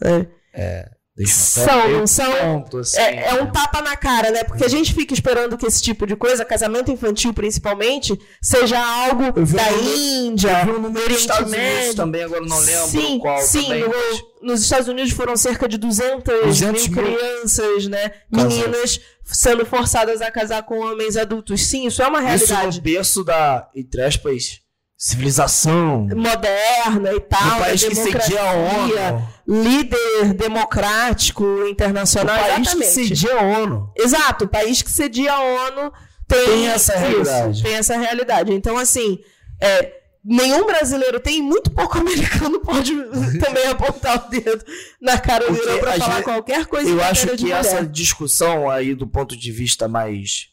[0.04, 0.26] É.
[0.52, 0.90] É,
[1.26, 2.32] são, são.
[2.32, 3.50] Ponto, assim, é, é, um né?
[3.52, 4.44] tapa na cara, né?
[4.44, 9.32] Porque a gente fica esperando que esse tipo de coisa, casamento infantil principalmente, seja algo
[9.32, 13.84] da Índia, no Estados Unidos também, agora não lembro sim, qual sim, também.
[13.84, 18.12] No, nos Estados Unidos foram cerca de 200, 200 mil, mil crianças, né?
[18.30, 21.66] Meninas sendo forçadas a casar com homens adultos.
[21.66, 22.44] Sim, isso é uma realidade.
[22.44, 24.60] Isso é o berço da, entre aspas,
[24.98, 32.58] civilização moderna e tal, um país que cedia a ONU, líder democrático internacional, o país
[32.58, 32.88] exatamente.
[32.88, 33.92] que cedia a ONU.
[33.96, 35.92] Exato, o país que cedia a ONU
[36.26, 37.62] tem, tem essa isso, realidade.
[37.62, 38.52] Tem essa realidade.
[38.52, 39.20] Então, assim,
[39.60, 39.92] é,
[40.24, 42.92] nenhum brasileiro tem, muito pouco americano pode
[43.38, 44.64] também apontar o dedo
[45.00, 46.90] na cara do Irã para falar qualquer coisa.
[46.90, 50.48] Eu acho que essa discussão aí do ponto de vista mais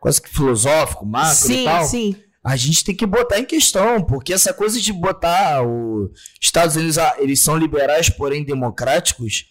[0.00, 1.84] quase que filosófico, macro sim, e tal.
[1.84, 6.10] Sim, sim a gente tem que botar em questão, porque essa coisa de botar os
[6.40, 9.44] Estados Unidos, ah, eles são liberais, porém democráticos,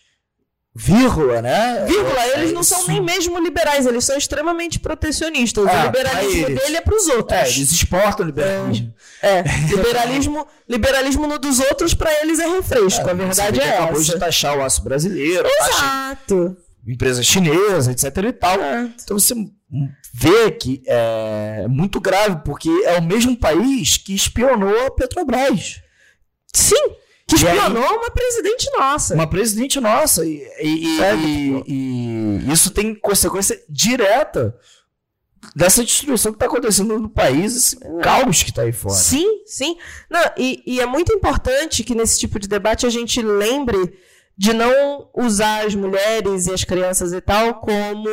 [0.76, 1.86] vírgula, né?
[1.86, 2.74] Vírgula, é, eles não isso.
[2.74, 5.68] são nem mesmo liberais, eles são extremamente protecionistas.
[5.68, 7.40] É, o liberalismo dele é para os outros.
[7.40, 8.94] É, eles exportam liberalismo.
[9.22, 9.44] É, é.
[9.70, 13.84] liberalismo, liberalismo no dos outros para eles é refresco, a verdade é essa.
[13.84, 15.48] acabou de taxar o aço brasileiro.
[15.48, 16.56] Exato.
[16.56, 18.62] Taxa empresa chinesa, etc e tal.
[18.62, 18.90] É.
[19.04, 19.36] Então você
[20.14, 25.82] vê que é muito grave, porque é o mesmo país que espionou a Petrobras.
[26.54, 26.90] Sim,
[27.28, 29.14] que E aí- espionou uma presidente nossa.
[29.14, 30.26] Uma presidente nossa.
[30.26, 34.56] E, e- e- e- e isso tem consequência direta
[35.56, 38.96] dessa destruição que está acontecendo no país, esse caos que está aí fora.
[38.96, 39.78] Sim, sim.
[40.10, 43.78] Não, e, e é muito importante que nesse tipo de debate a gente lembre
[44.40, 48.08] de não usar as mulheres e as crianças e tal como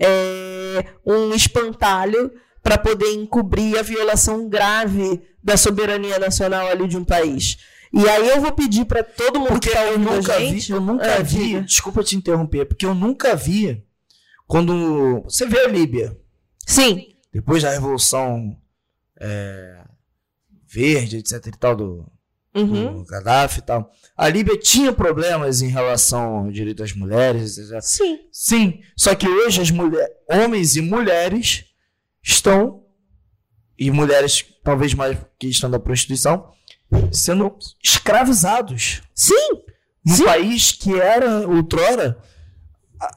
[0.00, 2.30] é, um espantalho
[2.62, 7.58] para poder encobrir a violação grave da soberania nacional ali de um país.
[7.92, 10.38] E aí eu vou pedir para todo mundo Porque que está eu ouvindo nunca a
[10.40, 11.60] gente, vi, eu nunca É, vi, diga.
[11.62, 13.84] desculpa te interromper, porque eu nunca vi
[14.46, 16.16] quando você vê a Líbia,
[16.64, 18.56] Sim, depois da revolução
[19.20, 19.84] é,
[20.72, 22.06] verde, etc e tal do,
[22.54, 23.02] uhum.
[23.02, 27.80] do Gaddafi e tal, a Líbia tinha problemas em relação ao direito das mulheres, etc.
[27.80, 29.70] sim, Sim, só que hoje as
[30.28, 31.64] homens e mulheres
[32.22, 32.82] estão
[33.78, 36.48] e mulheres talvez mais que estão da prostituição
[37.12, 39.02] sendo escravizados.
[39.14, 39.62] Sim,
[40.04, 42.18] num país que era outrora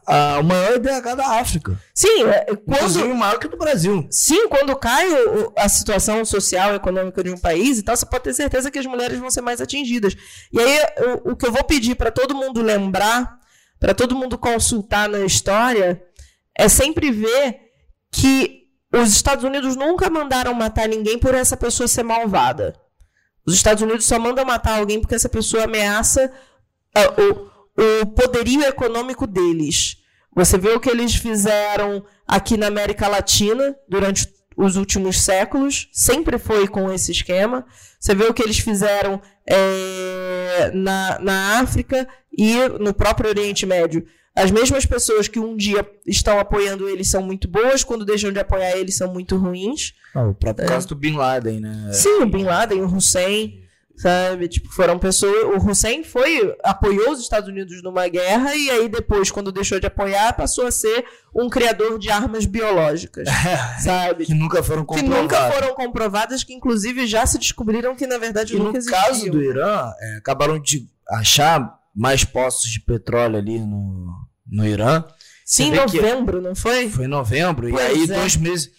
[0.05, 2.23] a, a- o maior IDH da África, sim.
[2.25, 4.07] é, Quando, maior que do Brasil.
[4.11, 8.05] Sim, quando cai o- a situação social e econômica de um país e tal, você
[8.05, 10.15] pode ter certeza que as mulheres vão ser mais atingidas.
[10.51, 10.79] E aí,
[11.23, 13.37] o, o que eu vou pedir para todo mundo lembrar,
[13.79, 16.01] para todo mundo consultar na história,
[16.57, 17.59] é sempre ver
[18.11, 22.73] que os Estados Unidos nunca mandaram matar ninguém por essa pessoa ser malvada.
[23.45, 26.31] Os Estados Unidos só mandam matar alguém porque essa pessoa ameaça
[26.95, 29.97] ah, o, o poderio econômico deles.
[30.35, 36.39] Você vê o que eles fizeram aqui na América Latina durante os últimos séculos, sempre
[36.39, 37.63] foi com esse esquema.
[37.99, 44.05] Você vê o que eles fizeram é, na, na África e no próprio Oriente Médio.
[44.35, 48.39] As mesmas pessoas que um dia estão apoiando eles são muito boas, quando deixam de
[48.39, 49.93] apoiar eles são muito ruins.
[50.15, 51.89] o próprio caso do Bin Laden, né?
[51.91, 53.61] Sim, o Bin Laden, o Hussein,
[53.97, 54.47] sabe?
[54.47, 55.43] Tipo, foram pessoas.
[55.55, 56.55] O Hussein foi.
[56.63, 60.71] apoiou os Estados Unidos numa guerra e aí depois, quando deixou de apoiar, passou a
[60.71, 61.03] ser
[61.35, 63.27] um criador de armas biológicas.
[63.83, 64.25] sabe?
[64.25, 65.21] que nunca foram Que comprovados.
[65.23, 69.01] nunca foram comprovadas, que inclusive já se descobriram que na verdade E no nunca existiam.
[69.01, 74.13] caso do Irã, é, acabaram de achar mais poços de petróleo ali no,
[74.49, 75.03] no Irã.
[75.45, 76.89] Sim, em que- novembro, não foi?
[76.89, 78.07] Foi em novembro, Pois e aí é.
[78.07, 78.69] dois meses.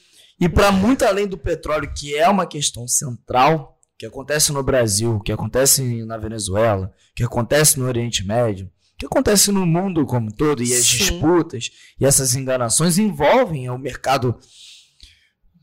[0.40, 5.18] E para muito além do petróleo, que é uma questão central, que acontece no Brasil,
[5.20, 10.30] que acontece na Venezuela, que acontece no Oriente Médio, que acontece no mundo como um
[10.30, 10.98] todo, e as Sim.
[10.98, 14.38] disputas e essas enganações envolvem o mercado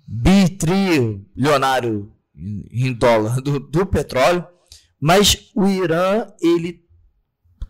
[0.07, 4.45] bitrilionário em em dólar do, do petróleo,
[4.99, 6.83] mas o Irã ele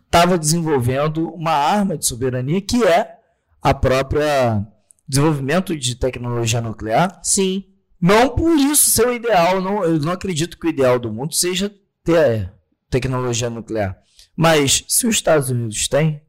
[0.04, 3.14] estava desenvolvendo uma arma de soberania que é
[3.62, 4.66] a própria
[5.08, 7.20] desenvolvimento de tecnologia nuclear.
[7.22, 7.75] Sim.
[8.00, 11.34] Não por isso ser o ideal, não, eu não acredito que o ideal do mundo
[11.34, 12.52] seja ter
[12.90, 13.96] tecnologia nuclear.
[14.36, 16.20] Mas se os Estados Unidos têm,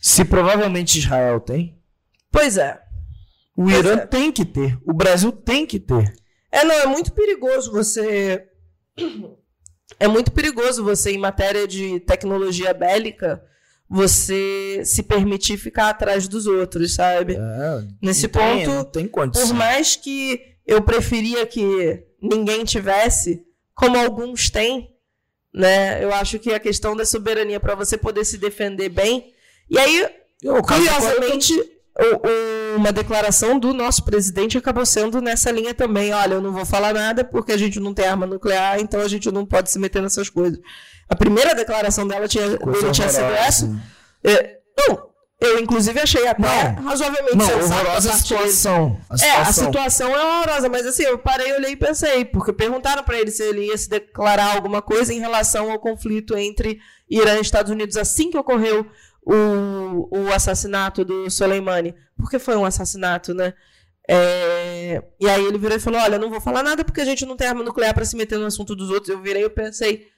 [0.00, 1.78] se provavelmente Israel tem,
[2.30, 2.80] Pois é.
[3.56, 4.06] o Pois Irã é.
[4.06, 6.14] tem que ter, o Brasil tem que ter.
[6.50, 8.46] É, não, é muito perigoso você.
[9.98, 13.42] É muito perigoso você, em matéria de tecnologia bélica,
[13.88, 17.34] você se permitir ficar atrás dos outros, sabe?
[17.36, 23.44] É, Nesse tem- ponto, tem Por mais que eu preferia que ninguém tivesse,
[23.74, 24.90] como alguns têm,
[25.52, 26.02] né?
[26.02, 29.32] Eu acho que a questão da soberania para você poder se defender bem.
[29.70, 30.08] E aí,
[30.44, 36.12] Eu, Curiosamente, o- uma declaração do nosso presidente acabou sendo nessa linha também.
[36.12, 39.06] Olha, eu não vou falar nada porque a gente não tem arma nuclear, então a
[39.06, 40.58] gente não pode se meter nessas coisas.
[41.08, 42.58] A primeira declaração dela tinha,
[42.92, 43.66] tinha sido essa.
[44.24, 45.10] É, não,
[45.42, 46.82] eu inclusive achei até Não.
[46.84, 48.48] razoavelmente Não, horrorosa a parte dele.
[48.50, 48.98] situação.
[49.10, 49.64] A É, a situação.
[49.64, 53.42] situação é horrorosa, mas assim, eu parei, olhei e pensei, porque perguntaram pra ele se
[53.42, 56.78] ele ia se declarar alguma coisa em relação ao conflito entre
[57.10, 58.86] Irã e Estados Unidos assim que ocorreu
[59.24, 61.94] o, o assassinato do Soleimani.
[62.16, 63.52] Porque foi um assassinato, né?
[64.08, 67.24] É, E aí ele virou e falou: Olha, não vou falar nada porque a gente
[67.24, 69.08] não tem arma nuclear pra se meter no assunto dos outros.
[69.08, 70.08] Eu virei e pensei,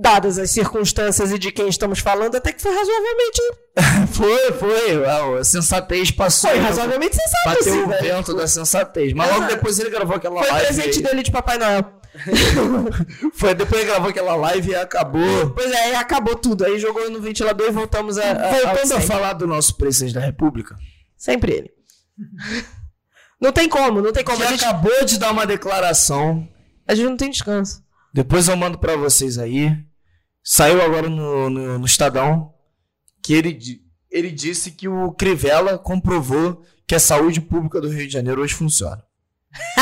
[0.00, 3.40] dadas as circunstâncias e de quem estamos falando, até que foi razoavelmente.
[4.12, 5.04] Foi, foi.
[5.06, 6.50] A, a sensatez passou.
[6.50, 8.02] Foi razoavelmente sensato, Bateu assim, o velho.
[8.02, 9.12] vento da sensatez.
[9.14, 10.66] Mas logo depois ele gravou aquela Foi live.
[10.66, 11.84] presente e- dele de Papai Noel.
[13.32, 15.50] Foi depois ele gravou aquela live e acabou.
[15.54, 16.66] Pois é, aí acabou tudo.
[16.66, 18.30] Aí jogou no ventilador e voltamos a.
[18.30, 19.06] a Voltando a sempre.
[19.06, 20.76] falar do nosso presidente da República,
[21.16, 21.70] Sempre ele.
[23.40, 24.36] Não tem como, não tem como.
[24.38, 26.46] que A gente, acabou de dar uma declaração.
[26.86, 27.82] a gente não tem descanso.
[28.12, 29.76] Depois eu mando pra vocês aí.
[30.44, 32.52] Saiu agora no, no, no Estadão
[33.22, 33.58] que ele,
[34.10, 38.54] ele disse que o Crivella comprovou que a saúde pública do Rio de Janeiro hoje
[38.54, 39.02] funciona.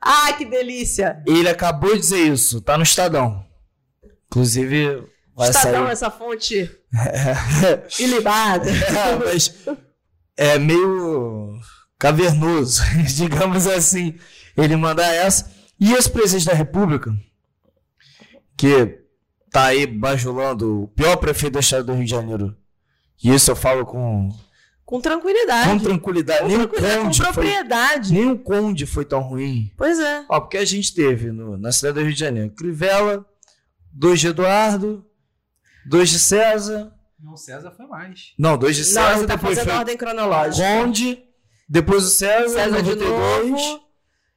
[0.00, 1.22] ah, que delícia!
[1.26, 3.44] Ele acabou de dizer isso, tá no Estadão.
[4.26, 5.92] Inclusive, vai Estadão, sair.
[5.92, 6.70] essa fonte
[7.98, 8.70] ilibada.
[8.70, 9.54] É, mas
[10.36, 11.58] é meio
[11.98, 12.82] cavernoso,
[13.16, 14.18] digamos assim,
[14.56, 15.50] ele mandar essa.
[15.80, 17.12] E esse presidente da República,
[18.56, 18.98] que
[19.50, 22.56] tá aí bajulando o pior prefeito da história do Rio de Janeiro,
[23.22, 24.28] e isso eu falo com,
[24.84, 25.68] Com tranquilidade.
[25.68, 28.12] com tranquilidade, Com nem o tranquilidade, com Conde foi, propriedade.
[28.12, 29.70] nem o Conde foi tão ruim.
[29.76, 30.24] Pois é.
[30.28, 33.24] Ó, porque a gente teve no- na cidade do Rio de Janeiro, Crivella,
[33.92, 35.04] dois de Eduardo,
[35.86, 38.32] dois de César, Não, César foi mais.
[38.38, 40.66] não, dois de Não, César, ele tá depois fazendo foi ordem cronológica.
[40.66, 41.22] Conde,
[41.68, 43.82] depois o César, César de 92, novo.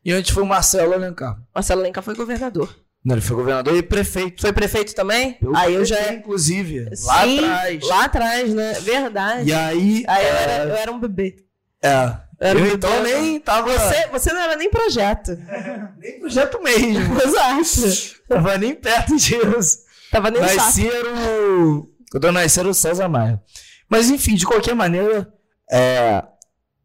[0.05, 1.37] E antes foi o Marcelo Alencar.
[1.53, 2.73] Marcelo Lenca foi governador.
[3.03, 4.41] Não, ele foi governador e prefeito.
[4.41, 5.37] Foi prefeito também?
[5.41, 5.95] Eu aí eu já.
[5.95, 7.83] prefeito, Inclusive, lá Sim, atrás.
[7.87, 8.73] Lá atrás, né?
[8.81, 9.49] Verdade.
[9.49, 10.03] E aí.
[10.07, 11.35] Aí eu é, era, eu era um bebê.
[11.83, 13.19] é, Era eu um então bebê.
[13.19, 13.71] nem tava.
[13.77, 15.37] Você, você não era nem projeto.
[15.99, 17.15] Nem projeto mesmo.
[17.21, 18.15] Exato.
[18.27, 19.79] tava nem perto disso.
[20.11, 21.87] Tava nem era o.
[22.11, 23.41] Quando eu nasci era o César Maia.
[23.89, 25.31] Mas enfim, de qualquer maneira,
[25.71, 26.23] é,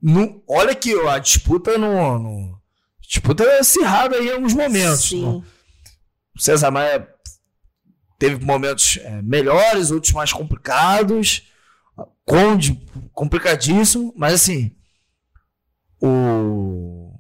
[0.03, 2.60] não- olha que a disputa no, no-
[3.11, 5.09] disputa é acirrada aí em alguns momentos.
[5.09, 5.43] Sim.
[6.37, 7.09] O César Maia
[8.17, 11.43] teve momentos é, melhores, outros mais complicados.
[12.25, 12.81] Conde,
[13.13, 14.75] complicadíssimo, mas assim,
[16.01, 17.13] o,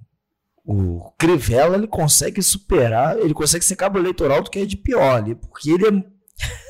[0.64, 5.16] o Crivella ele consegue superar, ele consegue ser cabo eleitoral do que é de pior
[5.16, 6.04] ali, porque ele é um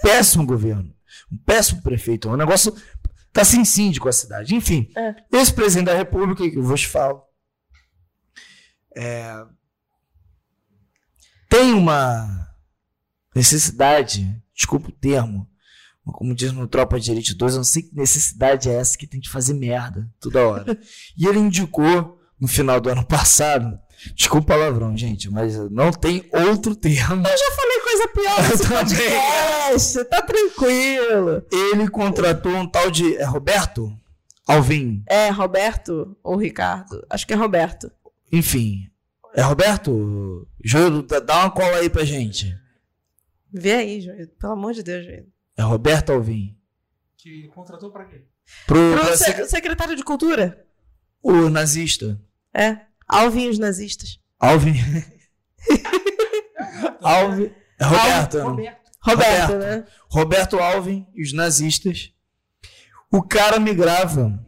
[0.02, 0.92] péssimo governo,
[1.30, 2.74] um péssimo prefeito, é um negócio
[3.32, 4.54] tá sem síndico a cidade.
[4.54, 5.14] Enfim, É.
[5.32, 7.22] esse presidente da República que eu vos falo
[8.96, 9.44] é,
[11.48, 12.48] tem uma
[13.34, 15.48] necessidade, desculpa o termo,
[16.04, 19.06] como diz no Tropa de Elite 2, eu não sei que necessidade é essa que
[19.06, 20.78] tem de fazer merda toda hora.
[21.16, 23.78] e ele indicou no final do ano passado,
[24.14, 27.26] desculpa o palavrão, gente, mas não tem outro termo.
[27.26, 30.04] Eu já falei coisa pior nesse podcast.
[30.06, 31.44] Tá tranquilo.
[31.52, 33.92] Ele contratou um tal de é, Roberto
[34.46, 37.06] Alvim, É, Roberto ou Ricardo?
[37.08, 37.90] Acho que é Roberto.
[38.32, 38.90] Enfim.
[39.34, 40.48] É Roberto?
[40.64, 42.56] Júlio, dá- uma cola aí pra gente.
[43.52, 44.28] Vê aí, Joelho.
[44.38, 45.26] Pelo amor de Deus, Joelho.
[45.56, 46.56] É Roberto Alvim.
[47.16, 48.24] Que contratou pra quê?
[48.66, 50.66] Pro, Pro pra se- ser- secretário de Cultura.
[51.22, 52.20] o nazista.
[52.54, 52.78] É.
[53.06, 54.18] Alvin e os nazistas.
[54.38, 54.74] Alvin.
[57.02, 57.50] Alvin.
[57.78, 58.38] É Roberto.
[58.38, 58.48] não?
[58.50, 58.80] Roberto.
[59.02, 59.58] Roberto, Roberto.
[59.58, 59.86] né?
[60.10, 62.12] Roberto Alvin e os nazistas.
[63.10, 64.38] O cara migrava.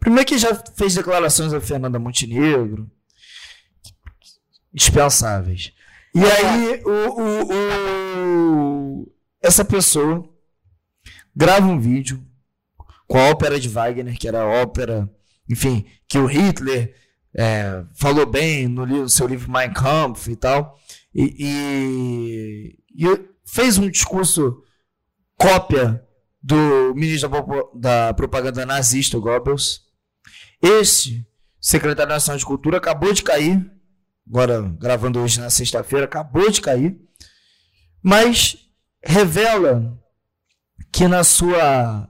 [0.00, 2.90] Primeiro que já fez declarações a Fernanda Montenegro.
[4.72, 5.72] Dispensáveis.
[6.14, 10.28] E aí, o, o- o- essa pessoa
[11.34, 12.22] grava um vídeo
[13.06, 15.08] com a ópera de Wagner, que era a ópera,
[15.50, 16.94] enfim, que o Hitler
[17.36, 20.78] é, falou bem no, no seu livro Mein Kampf e tal.
[21.14, 24.62] E, e- e fez um discurso
[25.36, 26.04] cópia
[26.42, 27.30] do ministro
[27.74, 29.82] da, propaganda nazista, Goebbels.
[30.62, 31.26] Esse
[31.60, 33.70] secretário nacional de cultura acabou de cair,
[34.28, 36.98] agora gravando hoje na sexta-feira, acabou de cair,
[38.02, 38.56] mas
[39.02, 39.98] revela
[40.92, 42.08] que na sua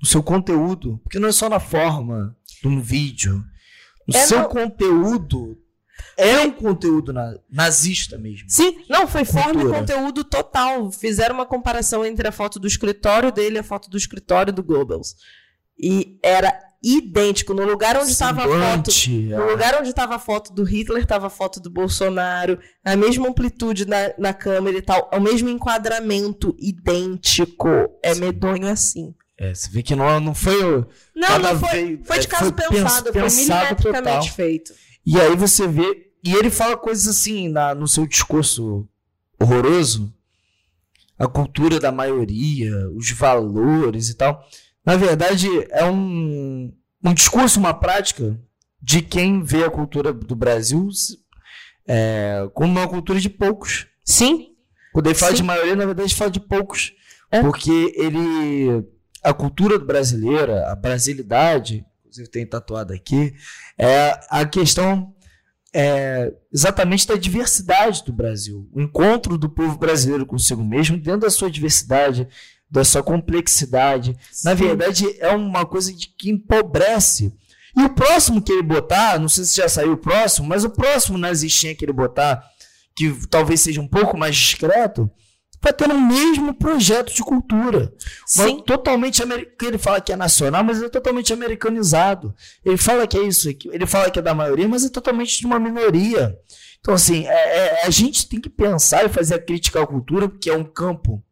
[0.00, 3.42] no seu conteúdo, porque não é só na forma de um vídeo,
[4.06, 5.58] no É seu no- conteúdo
[6.18, 8.48] é um conteúdo na- nazista mesmo.
[8.50, 10.90] Sim, não, foi forma e conteúdo total.
[10.92, 14.62] Fizeram uma comparação entre a foto do escritório dele e a foto do escritório do
[14.62, 15.14] Goebbels.
[15.80, 16.52] E era
[16.82, 17.54] idêntico.
[17.54, 18.44] No lugar onde estava a
[18.76, 18.90] foto.
[19.38, 23.28] No lugar onde estava a foto do Hitler, estava a foto do Bolsonaro, a mesma
[23.28, 27.68] amplitude na, na câmera e tal, o mesmo enquadramento idêntico.
[28.02, 29.14] É medonho assim.
[29.40, 30.86] É, você vê que não, não foi o.
[31.14, 34.34] Não, não foi, vez- foi de é, caso foi pensado, pens- foi pensado milimetricamente total.
[34.34, 34.72] feito.
[35.06, 36.07] E aí você vê.
[36.28, 38.86] E ele fala coisas assim na, no seu discurso
[39.40, 40.12] horroroso.
[41.18, 44.46] A cultura da maioria, os valores e tal.
[44.84, 46.70] Na verdade, é um,
[47.02, 48.38] um discurso, uma prática
[48.80, 50.86] de quem vê a cultura do Brasil
[51.86, 53.86] é, como uma cultura de poucos.
[54.04, 54.54] Sim,
[54.92, 55.38] Quando ele fala Sim.
[55.38, 56.92] de maioria, na verdade, fala de poucos.
[57.30, 57.40] É.
[57.40, 58.86] Porque ele.
[59.22, 63.34] A cultura brasileira, a brasilidade, inclusive tem tatuado aqui,
[63.76, 65.14] é a questão
[65.74, 68.68] é, exatamente da diversidade do Brasil.
[68.72, 72.26] O encontro do povo brasileiro consigo mesmo, dentro da sua diversidade,
[72.70, 74.16] da sua complexidade.
[74.44, 74.66] Na Sim.
[74.66, 77.32] verdade, é uma coisa de que empobrece.
[77.76, 80.70] E o próximo que ele botar, não sei se já saiu o próximo, mas o
[80.70, 82.42] próximo nazistinha que ele botar,
[82.96, 85.10] que talvez seja um pouco mais discreto,
[85.60, 87.92] vai ter o mesmo projeto de cultura.
[88.26, 88.60] Sim.
[88.62, 89.70] Totalmente americano.
[89.70, 92.34] Ele fala que é nacional, mas é totalmente americanizado.
[92.64, 95.46] Ele fala que é isso, ele fala que é da maioria, mas é totalmente de
[95.46, 96.38] uma minoria.
[96.80, 100.28] Então, assim, é, é, a gente tem que pensar e fazer a crítica à cultura,
[100.28, 101.22] porque é um campo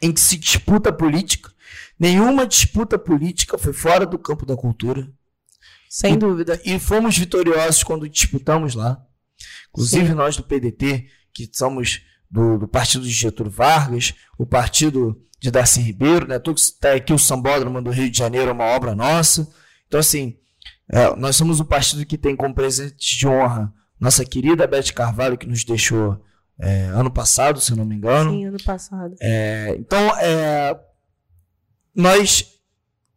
[0.00, 1.50] em que se disputa política.
[1.98, 5.06] Nenhuma disputa política foi fora do campo da cultura.
[5.88, 6.60] Sem e, dúvida.
[6.64, 9.04] E fomos vitoriosos quando disputamos lá.
[9.68, 10.14] Inclusive Sim.
[10.14, 15.80] nós do PDT, que somos do, do, partido de Getúlio Vargas, o partido de Darcy
[15.80, 16.38] Ribeiro, né?
[16.38, 19.48] Tudo que está aqui, o Sambódromo do Rio de Janeiro é uma obra nossa.
[19.86, 20.36] Então, assim,
[20.88, 25.36] é, nós somos o partido que tem como presidente de honra nossa querida Beth Carvalho,
[25.36, 26.24] que nos deixou
[26.58, 28.30] é, ano passado, se eu não me engano.
[28.30, 29.14] Sim, ano passado.
[29.20, 30.80] É, então, é,
[31.94, 32.60] nós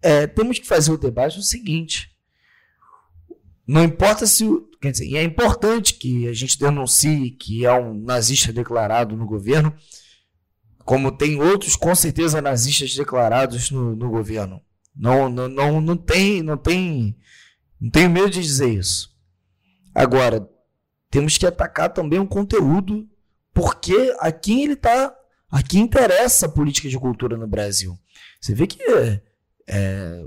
[0.01, 2.11] é, temos que fazer o debate no seguinte:
[3.65, 4.45] não importa se.
[4.83, 9.73] Quer dizer, é importante que a gente denuncie que é um nazista declarado no governo,
[10.83, 14.61] como tem outros, com certeza, nazistas declarados no, no governo.
[14.93, 17.17] Não, não, não, não tem, não tem,
[17.79, 19.15] não tenho medo de dizer isso.
[19.95, 20.45] Agora,
[21.09, 23.07] temos que atacar também o conteúdo,
[23.53, 25.15] porque a quem ele está,
[25.49, 27.97] a quem interessa a política de cultura no Brasil.
[28.41, 28.83] Você vê que
[29.65, 30.25] é,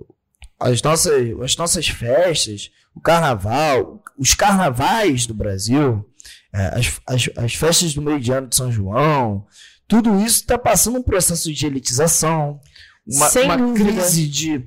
[0.58, 6.04] as, nossas, as nossas festas, o carnaval, os carnavais do Brasil,
[6.52, 9.46] é, as, as, as festas do meio de ano de São João,
[9.86, 12.58] tudo isso está passando um processo de elitização,
[13.06, 14.66] uma, uma crise de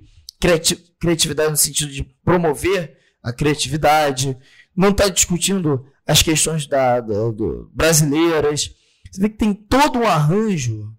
[0.99, 4.37] criatividade no sentido de promover a criatividade,
[4.75, 8.73] não está discutindo as questões da, da do, brasileiras.
[9.11, 10.93] Você vê que tem todo um arranjo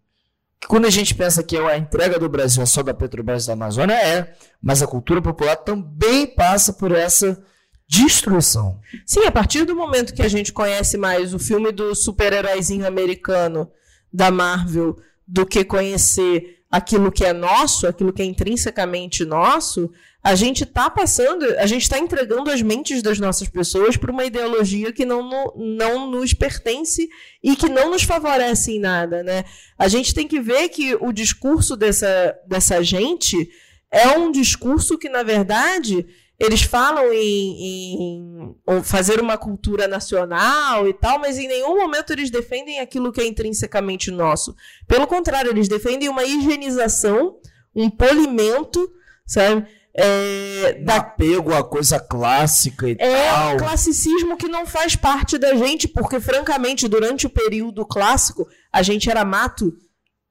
[0.60, 3.54] que quando a gente pensa que a entrega do Brasil é só da Petrobras da
[3.54, 7.42] Amazônia, é, mas a cultura popular também passa por essa
[7.88, 8.78] destruição.
[9.04, 13.70] Sim, a partir do momento que a gente conhece mais o filme do super-heróizinho americano
[14.12, 14.96] da Marvel
[15.26, 19.90] do que conhecer aquilo que é nosso, aquilo que é intrinsecamente nosso,
[20.22, 24.24] a gente está passando, a gente está entregando as mentes das nossas pessoas para uma
[24.24, 27.08] ideologia que não, não nos pertence
[27.42, 29.44] e que não nos favorece em nada, né?
[29.78, 33.50] A gente tem que ver que o discurso dessa, dessa gente
[33.90, 36.06] é um discurso que, na verdade,
[36.38, 42.30] eles falam em, em, fazer uma cultura nacional e tal, mas em nenhum momento eles
[42.30, 44.54] defendem aquilo que é intrinsecamente nosso.
[44.86, 47.38] Pelo contrário, eles defendem uma higienização,
[47.74, 48.90] um polimento,
[49.26, 49.66] sabe?
[49.92, 50.96] É, da...
[50.96, 53.50] apego à coisa clássica e é tal.
[53.50, 58.46] É um classicismo que não faz parte da gente, porque, francamente, durante o período clássico,
[58.72, 59.72] a gente era mato.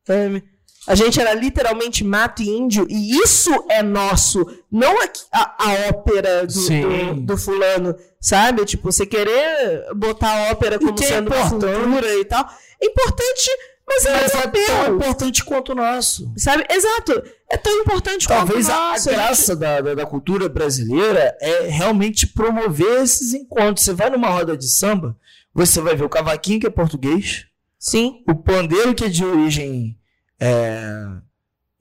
[0.06, 0.44] Sabe?
[0.88, 5.90] A gente era literalmente mato e índio, e isso é nosso, não a, a, a
[5.90, 8.66] ópera do, do, do, fulano, sabe?
[8.66, 12.50] Tipo, você querer botar a ópera como é sendo é cultura e tal.
[12.82, 13.52] É importante
[13.90, 16.32] mas é, Mas é tão importante quanto o nosso.
[16.38, 16.64] Sabe?
[16.70, 17.24] Exato.
[17.52, 18.78] É tão importante Talvez quanto.
[18.78, 23.84] Talvez a graça da, da, da, cultura brasileira é realmente promover esses encontros.
[23.84, 25.18] Você vai numa roda de samba,
[25.54, 27.48] você vai ver o cavaquinho, que é português.
[27.80, 28.24] Sim.
[28.28, 29.98] O pandeiro, que é de origem
[30.40, 31.08] é,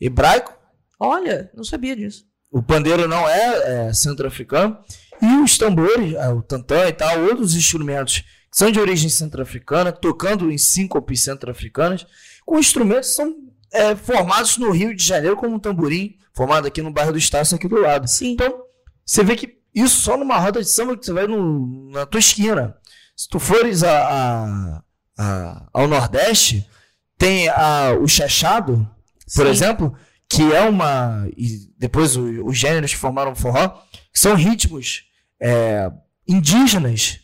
[0.00, 0.56] hebraico.
[0.98, 2.26] Olha, não sabia disso.
[2.50, 4.78] O pandeiro não é, é centro-africano.
[5.20, 10.50] E os tambores, é, o tantã e tal, outros instrumentos são de origem centro-africana, tocando
[10.50, 12.06] em síncopes centro-africanas,
[12.46, 16.80] com instrumentos que são é, formados no Rio de Janeiro, como um tamborim, formado aqui
[16.82, 18.08] no bairro do Estácio, aqui do lado.
[18.08, 18.32] Sim.
[18.32, 18.62] Então,
[19.04, 22.18] você vê que isso só numa roda de samba que você vai no, na tua
[22.18, 22.76] esquina.
[23.16, 24.82] Se tu fores a, a,
[25.18, 26.66] a, ao Nordeste,
[27.16, 27.48] tem
[28.00, 28.88] o chachado,
[29.34, 29.50] por Sim.
[29.50, 29.94] exemplo,
[30.28, 31.28] que é uma.
[31.36, 33.68] E depois o, os gêneros que formaram o forró,
[34.12, 35.04] que são ritmos
[35.40, 35.90] é,
[36.26, 37.20] indígenas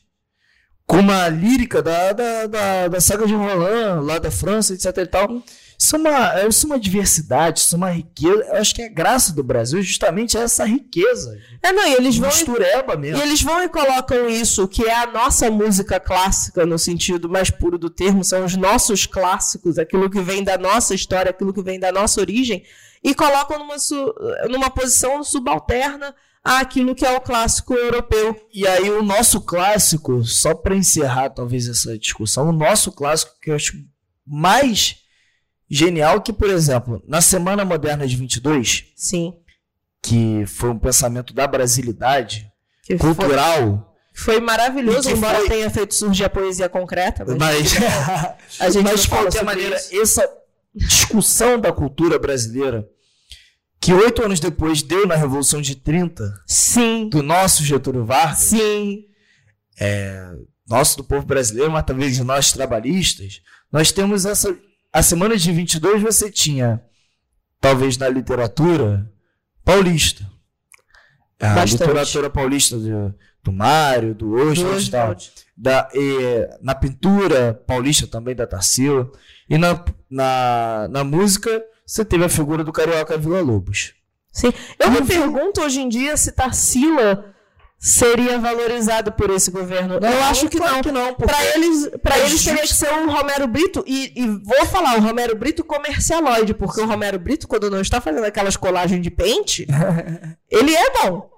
[0.86, 5.06] com uma lírica da, da, da, da saga de Roland, lá da França, etc e
[5.06, 5.42] tal.
[5.78, 8.44] Isso é, uma, isso é uma diversidade, isso é uma riqueza.
[8.44, 11.38] Eu acho que a graça do Brasil justamente é essa riqueza.
[11.62, 12.28] É, não, e eles vão.
[12.28, 13.18] Mistureba mesmo.
[13.18, 17.50] E eles vão e colocam isso, que é a nossa música clássica, no sentido mais
[17.50, 21.62] puro do termo, são os nossos clássicos, aquilo que vem da nossa história, aquilo que
[21.62, 22.64] vem da nossa origem,
[23.02, 23.76] e colocam numa,
[24.48, 28.48] numa posição subalterna àquilo que é o clássico europeu.
[28.52, 33.50] E aí o nosso clássico, só para encerrar talvez essa discussão, o nosso clássico que
[33.50, 33.72] eu acho
[34.26, 35.03] mais
[35.74, 39.34] genial que, por exemplo, na Semana Moderna de 22, sim,
[40.00, 42.50] que foi um pensamento da brasilidade
[42.84, 45.48] que cultural, foi, foi maravilhoso, embora foi...
[45.48, 47.24] tenha feito surgir a poesia concreta.
[47.24, 47.74] Mas, mas
[48.60, 50.00] a gente mas de qualquer maneira, isso.
[50.00, 50.30] essa
[50.74, 52.88] discussão da cultura brasileira
[53.80, 57.08] que oito anos depois deu na Revolução de 30 Sim.
[57.10, 58.38] do nosso Getúlio Vargas.
[58.38, 59.04] Sim.
[59.78, 60.32] É,
[60.66, 64.56] nosso do povo brasileiro, mas também de nós trabalhistas, nós temos essa,
[64.94, 66.80] a semana de 22 você tinha,
[67.60, 69.10] talvez na literatura,
[69.64, 70.24] paulista.
[71.40, 71.82] A Bastante.
[71.82, 75.16] literatura paulista do, do Mário, do Oswald e tal.
[75.56, 79.10] Da, e, na pintura paulista também, da Tarsila.
[79.50, 83.94] E na, na, na música, você teve a figura do Carioca Vila Lobos.
[84.32, 84.52] Sim.
[84.78, 87.33] Eu me pergunto hoje em dia se Tarsila
[87.86, 89.94] seria valorizado por esse governo.
[89.94, 90.80] eu acho que não.
[90.80, 93.84] que não, porque Para eles, pra é eles teria que ser um Romero Brito.
[93.86, 98.00] E, e vou falar, o Romero Brito comercialoide, porque o Romero Brito, quando não está
[98.00, 99.66] fazendo aquelas colagens de pente,
[100.50, 101.30] ele é bom.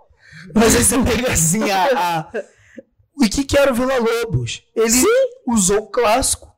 [0.54, 1.84] Mas você pega assim a.
[2.32, 2.32] a-
[3.18, 4.62] O que, que era o Vila Lobos?
[4.76, 5.04] Ele
[5.48, 6.54] usou o clássico.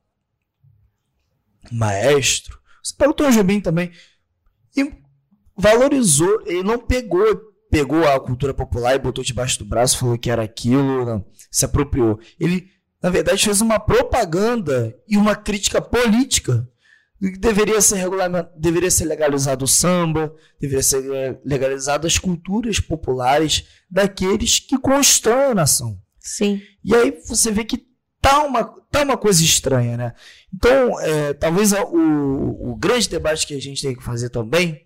[1.71, 2.59] Maestro.
[2.83, 3.91] Você pega o Tom Jobim também.
[4.75, 4.91] E
[5.55, 6.41] valorizou.
[6.45, 10.43] Ele não pegou, pegou a cultura popular e botou debaixo do braço, falou que era
[10.43, 12.19] aquilo, não, se apropriou.
[12.39, 12.67] Ele,
[13.01, 16.67] na verdade, fez uma propaganda e uma crítica política.
[17.19, 18.05] do que Deveria ser,
[18.57, 25.51] deveria ser legalizado o samba, deveria ser eh, legalizado as culturas populares daqueles que constroem
[25.51, 25.99] a nação.
[26.19, 26.61] Sim.
[26.83, 27.85] E aí você vê que
[28.21, 30.13] tá uma, tá uma coisa estranha, né?
[30.53, 34.85] Então, é, talvez a- o, o grande debate que a gente tem que fazer também,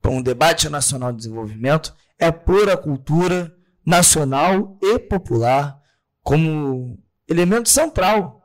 [0.00, 3.54] para um debate nacional de desenvolvimento, é pôr a cultura
[3.84, 5.80] nacional e popular
[6.22, 6.98] como
[7.28, 8.36] elemento central.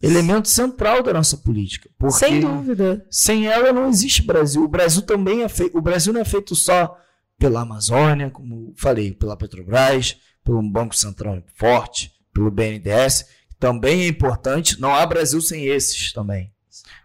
[0.00, 1.88] Elemento central da nossa política.
[1.98, 3.06] Porque Sem dúvida.
[3.10, 4.62] sem ela não existe Brasil.
[4.62, 5.76] O Brasil também é feito.
[5.76, 6.96] O Brasil não é feito só
[7.38, 13.26] pela Amazônia, como falei, pela Petrobras, pelo Banco Central forte, pelo BNDES,
[13.58, 14.80] também é importante.
[14.80, 16.52] Não há Brasil sem esses também.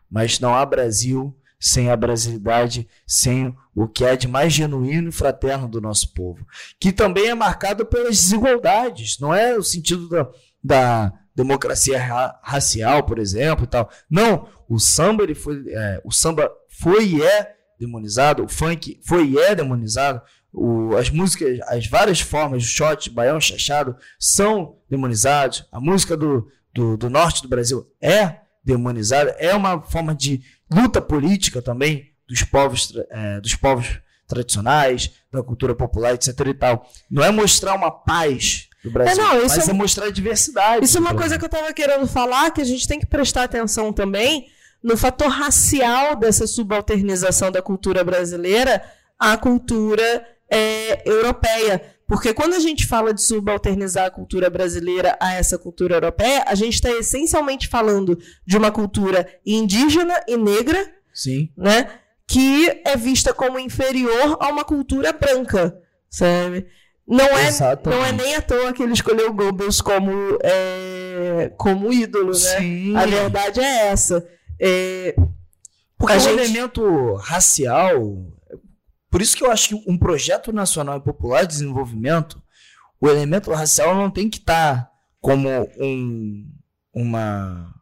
[0.09, 5.13] Mas não há Brasil sem a brasilidade, sem o que é de mais genuíno e
[5.13, 6.43] fraterno do nosso povo,
[6.79, 9.19] que também é marcado pelas desigualdades.
[9.19, 10.27] Não é o sentido da,
[10.63, 13.89] da democracia ra- racial, por exemplo, e tal.
[14.09, 19.27] Não, o samba ele foi, é, o samba foi e é demonizado, o funk foi
[19.29, 25.65] e é demonizado, o- as músicas, as várias formas, o shot, baião, chachado, são demonizados.
[25.71, 30.41] A música do, do, do norte do Brasil é demonizada, é uma forma de
[30.73, 36.89] luta política também dos povos, é, dos povos tradicionais, da cultura popular, etc e tal.
[37.09, 40.85] Não é mostrar uma paz do Brasil, não, isso mas é- é mostrar a diversidade.
[40.85, 43.43] Isso é uma coisa que eu estava querendo falar, que a gente tem que prestar
[43.43, 44.47] atenção também
[44.81, 48.83] no fator racial dessa subalternização da cultura brasileira
[49.19, 51.81] à cultura é, europeia.
[52.11, 56.53] Porque quando a gente fala de subalternizar a cultura brasileira a essa cultura europeia, a
[56.55, 61.49] gente está essencialmente falando de uma cultura indígena e negra, Sim.
[61.57, 61.89] né?
[62.27, 65.73] Que é vista como inferior a uma cultura branca,
[66.09, 66.67] sabe?
[67.07, 67.97] Não é, Exatamente.
[67.97, 70.11] não é nem à toa que ele escolheu o Goebbels como,
[70.43, 72.33] é, como ídolo, né?
[72.59, 72.93] Sim.
[72.93, 74.27] A verdade é essa.
[74.59, 75.15] É,
[75.97, 78.01] Porque o gente- elemento racial.
[79.11, 82.41] Por isso que eu acho que um projeto nacional e popular de desenvolvimento,
[82.99, 84.89] o elemento racial não tem que estar
[85.19, 86.49] como um.
[86.93, 87.73] Uma.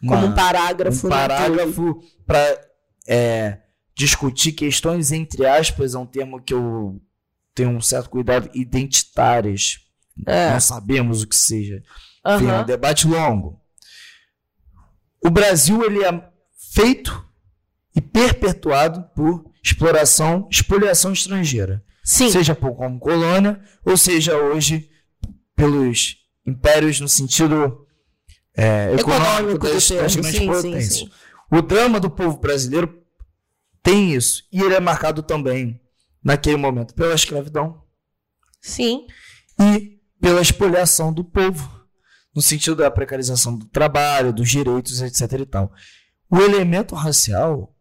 [0.00, 1.06] como um uma- parágrafo.
[1.06, 2.60] um parágrafo para
[3.96, 7.00] discutir questões, entre aspas, é um termo que eu
[7.54, 9.78] tenho um certo cuidado, identitárias.
[10.26, 10.50] É.
[10.50, 11.82] Não sabemos o que seja.
[12.26, 13.60] Enfim, é um debate longo.
[15.24, 16.30] O Brasil ele é
[16.72, 17.24] feito
[17.94, 21.82] e perpetuado por exploração, expoliação estrangeira.
[22.04, 22.30] Sim.
[22.30, 24.90] Seja por como colônia, ou seja hoje
[25.54, 27.86] pelos impérios no sentido
[28.54, 30.94] é, econômico Econômico das, das grandes sim, sim, potências.
[30.94, 31.10] sim.
[31.50, 33.02] O drama do povo brasileiro
[33.82, 34.44] tem isso.
[34.50, 35.80] E ele é marcado também,
[36.22, 37.82] naquele momento, pela escravidão
[38.60, 39.06] Sim.
[39.60, 41.68] e pela expoliação do povo,
[42.34, 45.40] no sentido da precarização do trabalho, dos direitos, etc.
[45.40, 45.72] e tal.
[46.30, 47.71] O elemento racial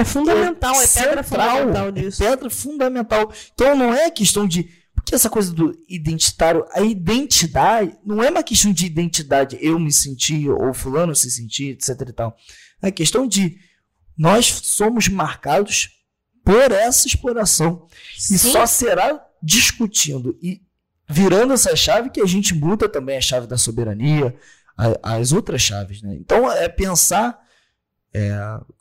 [0.00, 2.18] É fundamental, é, pedra central, fundamental é disso.
[2.22, 3.32] pedra fundamental.
[3.54, 8.42] Então não é questão de porque essa coisa do identitário, a identidade não é uma
[8.42, 12.36] questão de identidade, eu me sentir ou fulano se sentir, etc e tal.
[12.82, 13.56] É questão de
[14.16, 15.90] nós somos marcados
[16.44, 17.86] por essa exploração.
[18.16, 18.50] E Sim.
[18.52, 20.60] só será discutindo e
[21.08, 24.34] virando essa chave que a gente muda também a chave da soberania,
[24.76, 26.02] a- as outras chaves.
[26.02, 26.16] Né?
[26.20, 27.38] Então é pensar,
[28.14, 28.30] é,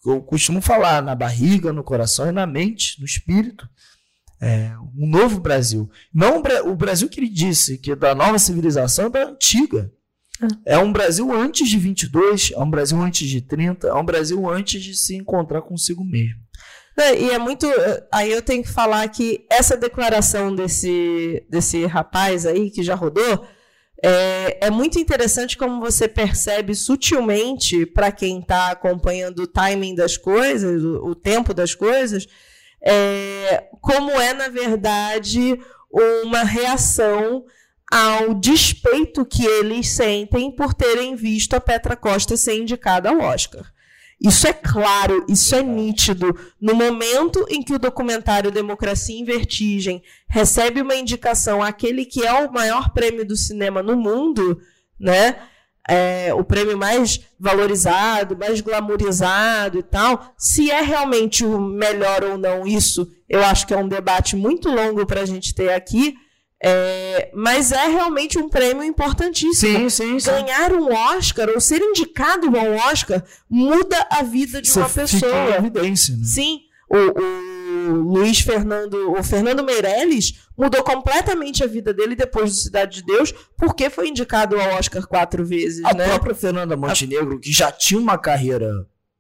[0.06, 3.68] eu costumo falar, na barriga, no coração e na mente, no espírito.
[4.40, 5.90] É, um novo Brasil.
[6.14, 9.24] Não o Bra- o Brasil que ele disse, que é da nova civilização é da
[9.30, 9.92] antiga.
[10.66, 14.48] É um Brasil antes de 22, é um Brasil antes de 30, é um Brasil
[14.48, 16.40] antes de se encontrar consigo mesmo.
[16.96, 17.66] É, E é muito.
[18.12, 23.48] Aí eu tenho que falar que essa declaração desse, desse rapaz aí, que já rodou,
[24.04, 30.18] É, é muito interessante como você percebe sutilmente, para quem está acompanhando o timing das
[30.18, 32.28] coisas, o, o tempo das coisas,
[32.82, 35.60] é, como é, na verdade,
[36.24, 37.44] uma reação
[37.92, 43.66] ao despeito que eles sentem por terem visto a Petra Costa ser indicada ao Oscar.
[44.20, 46.36] Isso é claro, isso é nítido.
[46.60, 52.34] No momento em que o documentário Democracia em Vertigem recebe uma indicação àquele que é
[52.34, 54.60] o maior prêmio do cinema no mundo,
[55.00, 55.38] né?
[55.88, 62.38] É, o prêmio mais valorizado, mais glamourizado e tal, se é realmente o melhor ou
[62.38, 66.16] não, isso eu acho que é um debate muito longo para a gente ter aqui.
[66.64, 69.78] É, mas é realmente um prêmio importantíssimo.
[69.78, 70.32] Sim, sim, sim.
[70.32, 74.90] Ganhar um Oscar ou ser indicado a um Oscar muda a vida de Você uma
[74.90, 75.50] fica pessoa.
[75.52, 76.24] em evidência, né?
[76.24, 82.56] Sim, o, o Luiz Fernando, o Fernando Meirelles mudou completamente a vida dele depois do
[82.58, 86.06] Cidade de Deus, porque foi indicado ao Oscar quatro vezes, A né?
[86.08, 88.72] própria Fernanda Montenegro, que já tinha uma carreira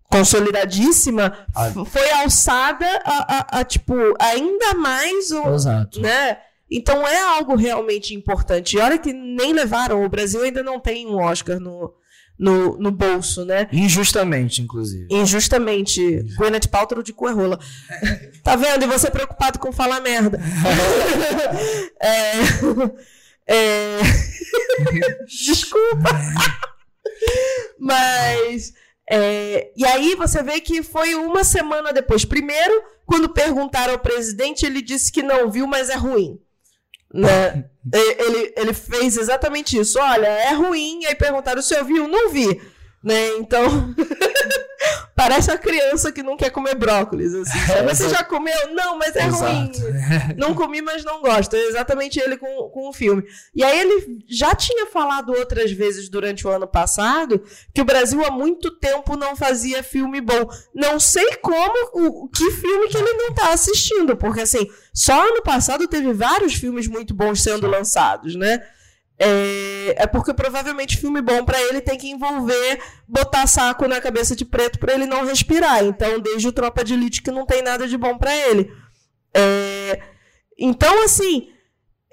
[0.10, 6.00] Consolidadíssima, f- foi alçada a, a- a, tipo ainda mais o, Exato.
[6.02, 6.38] né?
[6.70, 8.76] Então é algo realmente importante.
[8.76, 11.94] E olha que nem levaram, o Brasil ainda não tem um Oscar no,
[12.38, 13.68] no, no bolso, né?
[13.72, 15.08] Injustamente, inclusive.
[15.10, 16.24] Injustamente.
[16.36, 17.60] Gwyneth Paltrow de Coerrola.
[18.44, 18.86] Tá vendo?
[18.86, 20.40] E você preocupado com falar merda.
[22.02, 22.32] é...
[23.46, 23.98] é...
[25.28, 26.10] Desculpa.
[27.78, 28.74] Mas...
[29.10, 32.24] é, E aí você vê que foi uma semana depois.
[32.24, 36.40] Primeiro, quando perguntaram ao presidente, ele disse que não viu, mas é ruim.
[37.14, 37.66] Né?
[37.94, 39.98] Ele, ele fez exatamente isso.
[39.98, 41.06] Olha, é ruim.
[41.06, 42.06] Aí perguntaram: o senhor viu?
[42.06, 42.62] Não vi.
[43.02, 43.30] Né?
[43.38, 43.64] Então,
[45.18, 47.34] parece a criança que não quer comer brócolis.
[47.34, 47.90] Assim, sabe?
[47.90, 48.54] Você já comeu?
[48.72, 49.72] Não, mas é ruim.
[49.72, 49.98] Exato.
[50.38, 51.56] Não comi, mas não gosto.
[51.56, 53.24] É exatamente ele com, com o filme.
[53.56, 57.44] E aí ele já tinha falado outras vezes durante o ano passado
[57.74, 60.48] que o Brasil há muito tempo não fazia filme bom.
[60.76, 65.42] Não sei como, o, que filme que ele não tá assistindo, porque assim, só ano
[65.42, 68.62] passado teve vários filmes muito bons sendo lançados, né?
[69.20, 74.36] É, é porque provavelmente filme bom pra ele tem que envolver botar saco na cabeça
[74.36, 75.84] de preto pra ele não respirar.
[75.84, 78.72] Então, desde o Tropa de Elite que não tem nada de bom pra ele.
[79.34, 80.00] É,
[80.58, 81.50] então, assim,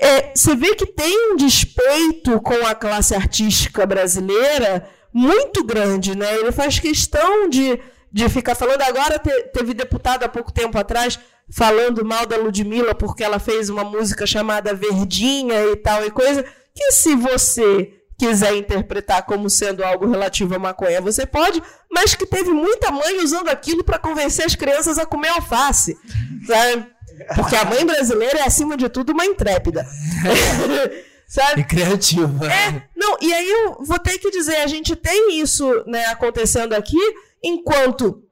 [0.00, 6.34] é, você vê que tem um despeito com a classe artística brasileira muito grande, né?
[6.36, 7.78] Ele faz questão de,
[8.10, 8.80] de ficar falando.
[8.82, 11.18] Agora te- teve deputado há pouco tempo atrás
[11.52, 16.44] falando mal da Ludmilla porque ela fez uma música chamada Verdinha e tal e coisa.
[16.74, 22.26] Que se você quiser interpretar como sendo algo relativo à maconha, você pode, mas que
[22.26, 25.96] teve muita mãe usando aquilo para convencer as crianças a comer alface,
[26.46, 26.86] sabe?
[27.34, 29.86] Porque a mãe brasileira é, acima de tudo, uma intrépida.
[31.28, 31.60] sabe?
[31.60, 32.46] E criativa.
[32.46, 36.72] É, não, e aí eu vou ter que dizer, a gente tem isso né, acontecendo
[36.74, 36.98] aqui,
[37.42, 38.22] enquanto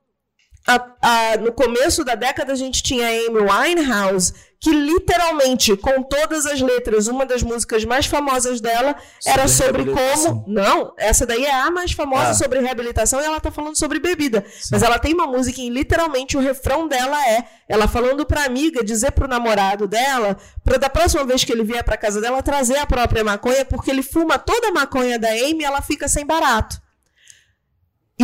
[0.67, 6.05] a- a- no começo da década a gente tinha a Amy Winehouse, que literalmente, com
[6.05, 8.95] todas as letras, uma das músicas mais famosas dela
[9.27, 10.39] era Sobre sobre reabilitação.
[10.43, 10.45] como.
[10.47, 12.35] Não, essa daí é a mais famosa Ah.
[12.35, 14.45] sobre reabilitação e ela tá falando sobre bebida.
[14.71, 18.85] Mas ela tem uma música em literalmente o refrão dela é ela falando pra amiga,
[18.85, 22.77] dizer pro namorado dela, pra da próxima vez que ele vier pra casa dela, trazer
[22.77, 26.25] a própria maconha, porque ele fuma toda a maconha da Amy e ela fica sem
[26.25, 26.81] barato.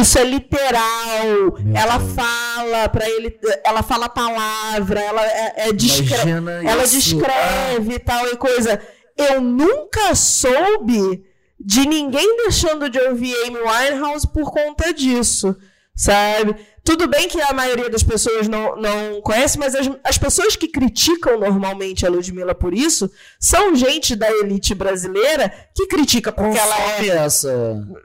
[0.00, 1.26] Isso é literal.
[1.58, 2.12] Meu ela Deus.
[2.12, 6.94] fala para ele, ela fala a palavra, ela é, é Imagina ela isso.
[6.96, 8.80] descreve e tal e coisa.
[9.16, 11.24] Eu nunca soube
[11.58, 15.56] de ninguém deixando de ouvir Amy Winehouse por conta disso,
[15.98, 16.54] sabe?
[16.84, 20.68] Tudo bem que a maioria das pessoas não, não conhece, mas as, as pessoas que
[20.68, 26.76] criticam normalmente a Ludmilla por isso são gente da elite brasileira que critica porque ela
[26.80, 26.96] é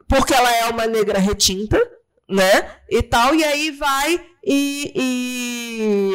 [0.10, 1.80] porque ela é uma negra retinta,
[2.34, 2.67] né?
[2.89, 4.91] E tal, e aí vai e,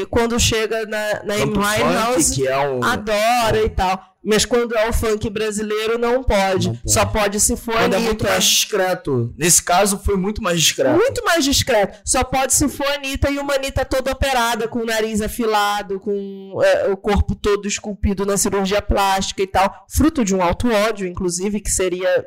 [0.02, 2.84] e quando chega na, na Amy Winehouse, é um.
[2.84, 4.04] adora e tal.
[4.22, 6.68] Mas quando é o funk brasileiro, não pode.
[6.68, 6.92] Não pode.
[6.92, 8.02] Só pode se for Quando é Anitta.
[8.02, 9.34] muito mais discreto.
[9.38, 10.98] Nesse caso, foi muito mais discreto.
[10.98, 11.98] Muito mais discreto.
[12.04, 16.60] Só pode se for Anitta e uma Anitta toda operada, com o nariz afilado, com
[16.62, 19.86] é, o corpo todo esculpido na cirurgia plástica e tal.
[19.88, 22.26] Fruto de um alto ódio, inclusive, que seria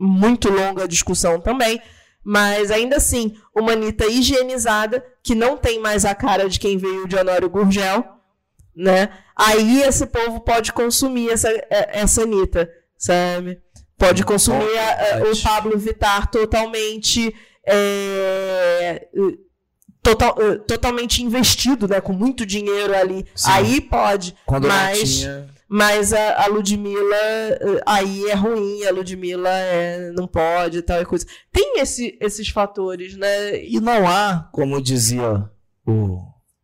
[0.00, 1.82] muito longa a discussão também.
[2.24, 7.06] Mas ainda assim, uma Anitta higienizada, que não tem mais a cara de quem veio
[7.08, 8.04] de Honório Gurgel,
[8.74, 9.08] né?
[9.36, 13.60] Aí esse povo pode consumir essa, é, essa Anitta, sabe?
[13.98, 15.42] Pode consumir a- a- o.
[15.42, 17.34] Pablo Vittar totalmente
[17.66, 19.06] é,
[20.02, 20.34] total,
[20.66, 22.00] totalmente investido, né?
[22.00, 23.24] Com muito dinheiro ali.
[23.34, 23.50] Sim.
[23.50, 24.34] Aí pode.
[24.44, 25.48] Quando mas, não tinha.
[25.74, 31.00] Mas a, a Ludmilla, eh, aí é ruim, a Ludmilla é, não pode e tal
[31.00, 31.24] e coisa.
[31.50, 33.64] Tem esse, esses fatores, né?
[33.64, 35.48] E não há, como dizia
[35.86, 36.18] o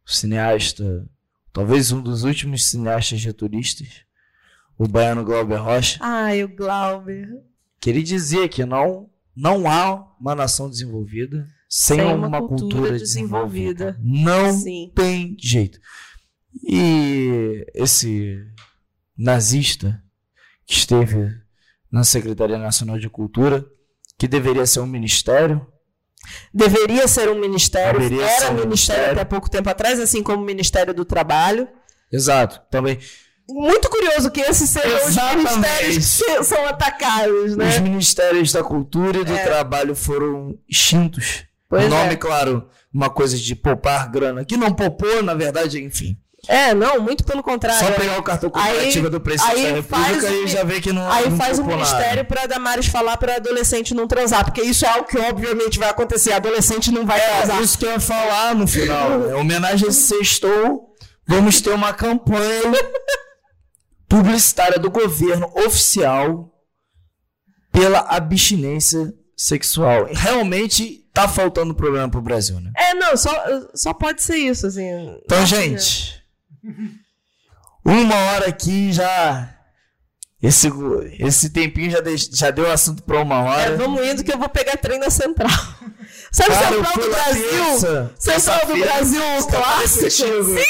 [0.04, 1.09] cineasta,
[1.54, 3.88] talvez um dos últimos cineastas returistas,
[4.78, 7.28] o baiano Glauber Rocha, Ai, o Glauber.
[7.80, 12.59] que ele dizia que não, não há uma nação desenvolvida sem, Sem uma, uma cultura,
[12.76, 13.92] cultura desenvolvida.
[13.92, 14.22] desenvolvida.
[14.30, 14.92] Não Sim.
[14.94, 15.80] tem jeito.
[16.62, 18.38] E esse
[19.18, 20.00] nazista
[20.66, 21.30] que esteve
[21.90, 23.64] na Secretaria Nacional de Cultura,
[24.18, 25.66] que deveria ser um ministério,
[26.52, 29.12] Deveria ser um ministério, Deveria era um ministério ministério.
[29.12, 31.66] até pouco tempo atrás, assim como o Ministério do Trabalho.
[32.12, 32.98] exato, também
[33.48, 35.48] Muito curioso que esses sejam os Exatamente.
[35.56, 37.68] ministérios que são atacados, né?
[37.68, 39.42] os ministérios da cultura e do É.
[39.44, 41.44] trabalho foram extintos.
[41.66, 42.16] Pois o nome, é.
[42.16, 46.14] claro, uma coisa de poupar grana, que não poupou, na verdade, enfim.
[46.47, 47.84] É, não, muito pelo contrário.
[47.84, 50.62] Só pegar o cartão corporativo Aí- do presidente aí da faz República o e já
[50.64, 51.91] vê que não Aí não faz um poupou nada.
[51.97, 55.91] ministério pra Damares falar pra adolescente não transar, porque isso é algo que obviamente vai
[55.91, 56.32] acontecer.
[56.32, 57.59] Adolescente não vai transar.
[57.59, 59.28] É, isso que eu ia falar no final.
[59.30, 60.95] Em homenagem a sextou,
[61.26, 62.62] vamos ter uma campanha
[64.09, 66.51] publicitária do governo oficial
[67.72, 70.09] pela abstinência sexual.
[70.12, 72.70] Realmente tá faltando problema pro Brasil, né?
[72.76, 73.30] É, não, só,
[73.74, 74.89] só pode ser isso, assim.
[75.24, 76.17] Então, gente,
[77.84, 79.54] uma hora aqui já.
[80.40, 80.70] Esse,
[81.18, 83.72] esse tempinho já, deix- já deu assunto pra uma hora.
[83.72, 85.50] É, vamos indo que eu vou pegar trem na Central.
[86.30, 87.48] Sabe Cara, Central do Brasil?
[87.50, 90.10] terça, Central do Brasil, o clássico.
[90.10, 90.64] Sim!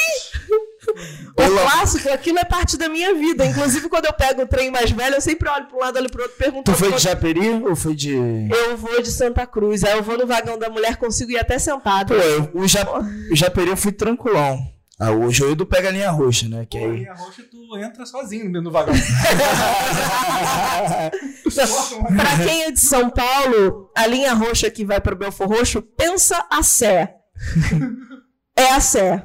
[1.31, 3.45] O Pela- clássico, aquilo é parte da minha vida.
[3.45, 6.09] Inclusive, quando eu pego o trem mais velho, eu sempre olho para um lado, olho
[6.09, 6.71] pro outro, pergunto.
[6.71, 8.11] Tu foi de Japeri ou foi de.
[8.49, 11.59] Eu vou de Santa Cruz, aí eu vou no vagão da mulher, consigo ir até
[11.59, 12.07] sentado.
[12.07, 12.83] Pô, eu, o, ja,
[13.31, 14.57] o Japeri eu fui tranquilão.
[14.99, 16.65] Ah, o Joildo pega a linha roxa, né?
[16.69, 16.91] Que Pô, aí.
[16.97, 18.93] linha roxa, tu entra sozinho dentro do vagão.
[22.15, 25.81] Pra quem é de São Paulo, a linha roxa que vai para o Belfor Roxo,
[25.81, 27.15] pensa a Sé.
[28.57, 29.23] É a Sé.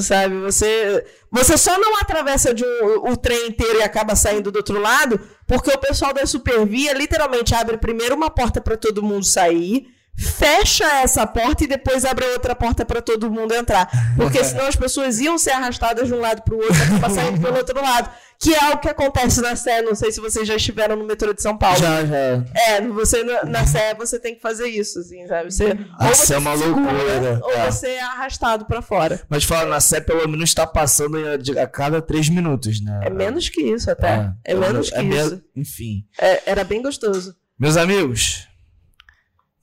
[0.00, 0.36] Sabe?
[0.40, 4.78] Você, você só não atravessa de um- o trem inteiro e acaba saindo do outro
[4.78, 9.86] lado, porque o pessoal da Supervia literalmente abre primeiro uma porta para todo mundo sair,
[10.18, 13.88] fecha essa porta e depois abre outra porta para todo mundo entrar.
[14.16, 17.40] Porque senão as pessoas iam ser arrastadas de um lado para o outro, acabar saindo
[17.40, 18.10] pelo outro lado.
[18.40, 19.82] Que é algo que acontece na Sé.
[19.82, 21.76] Não sei se vocês já estiveram no metrô de São Paulo.
[21.76, 22.44] Já, já.
[22.54, 25.50] É, você na, Sé você tem que fazer isso, assim, sabe?
[25.50, 27.70] Você, A ou Sé você é uma se segura, loucura, Ou é.
[27.70, 29.20] você é arrastado pra fora.
[29.28, 31.18] Mas fala, na Sé pelo menos tá passando
[31.60, 33.00] a, cada três minutos, né?
[33.04, 34.32] É menos que isso até.
[34.44, 35.42] É, menos que é isso.
[35.56, 36.04] Enfim.
[36.20, 37.34] É, era bem gostoso.
[37.58, 38.47] Meus amigos,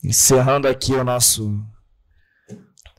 [0.06, 1.62] encerrando aqui o nosso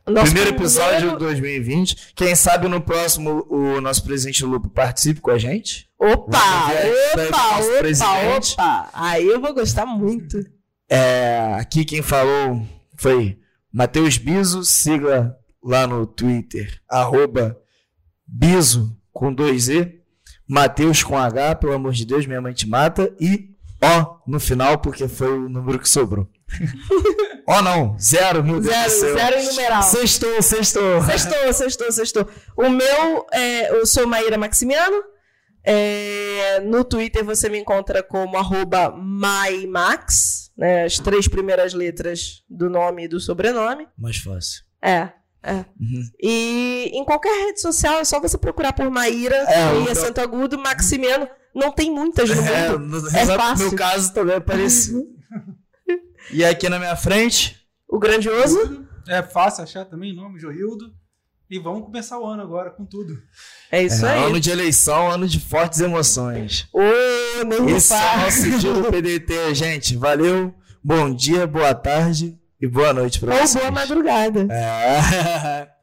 [0.06, 2.12] Nosso primeiro episódio primeiro- de 2020.
[2.14, 5.88] Quem sabe no próximo o nosso presidente Lupo participe com a gente.
[5.98, 6.38] Opa!
[6.38, 8.54] Opa, opa, presidente.
[8.54, 8.88] opa!
[8.92, 10.38] Aí eu vou gostar muito.
[10.88, 12.62] É, aqui quem falou
[12.96, 13.38] foi
[13.72, 17.58] Matheus Biso, siga lá no Twitter, arroba
[18.26, 20.00] Biso com dois E,
[20.48, 23.50] Matheus com H, pelo amor de Deus, minha mãe te mata, e
[23.82, 26.28] O no final, porque foi o número que sobrou.
[27.46, 29.14] Ó não, zero, meu Deus Zero, do céu.
[29.14, 29.82] zero em numeral.
[29.82, 31.02] Sextou, sextou.
[31.02, 32.28] Sextou, sextou, sextou.
[32.56, 35.02] O meu, é, eu sou Maíra Maximiano.
[35.68, 42.70] É, no Twitter você me encontra como arroba MaiMax, né, as três primeiras letras do
[42.70, 43.88] nome e do sobrenome.
[43.98, 44.62] Mais fácil.
[44.80, 45.08] É,
[45.42, 45.52] é.
[45.80, 46.02] Uhum.
[46.22, 50.20] E em qualquer rede social é só você procurar por Maíra, É, e então- Santo
[50.20, 51.28] Agudo, Maximiano.
[51.54, 52.78] Não tem muitas no É, mundo.
[53.02, 53.66] no, É no fácil.
[53.68, 55.02] meu caso também apareceu.
[56.30, 57.56] e aqui na minha frente,
[57.88, 60.92] O grandioso É fácil achar também nome, Joildo.
[61.48, 63.16] E vamos começar o ano agora com tudo.
[63.70, 64.24] é isso é, aí.
[64.24, 66.68] ano de eleição, ano de fortes emoções.
[66.72, 66.80] Ô,
[67.44, 69.96] nem Esse é o nosso dia do PDT, gente.
[69.96, 70.52] Valeu,
[70.82, 73.54] bom dia, boa tarde e boa noite pra Ou vocês.
[73.62, 74.48] boa madrugada.
[74.52, 75.68] É.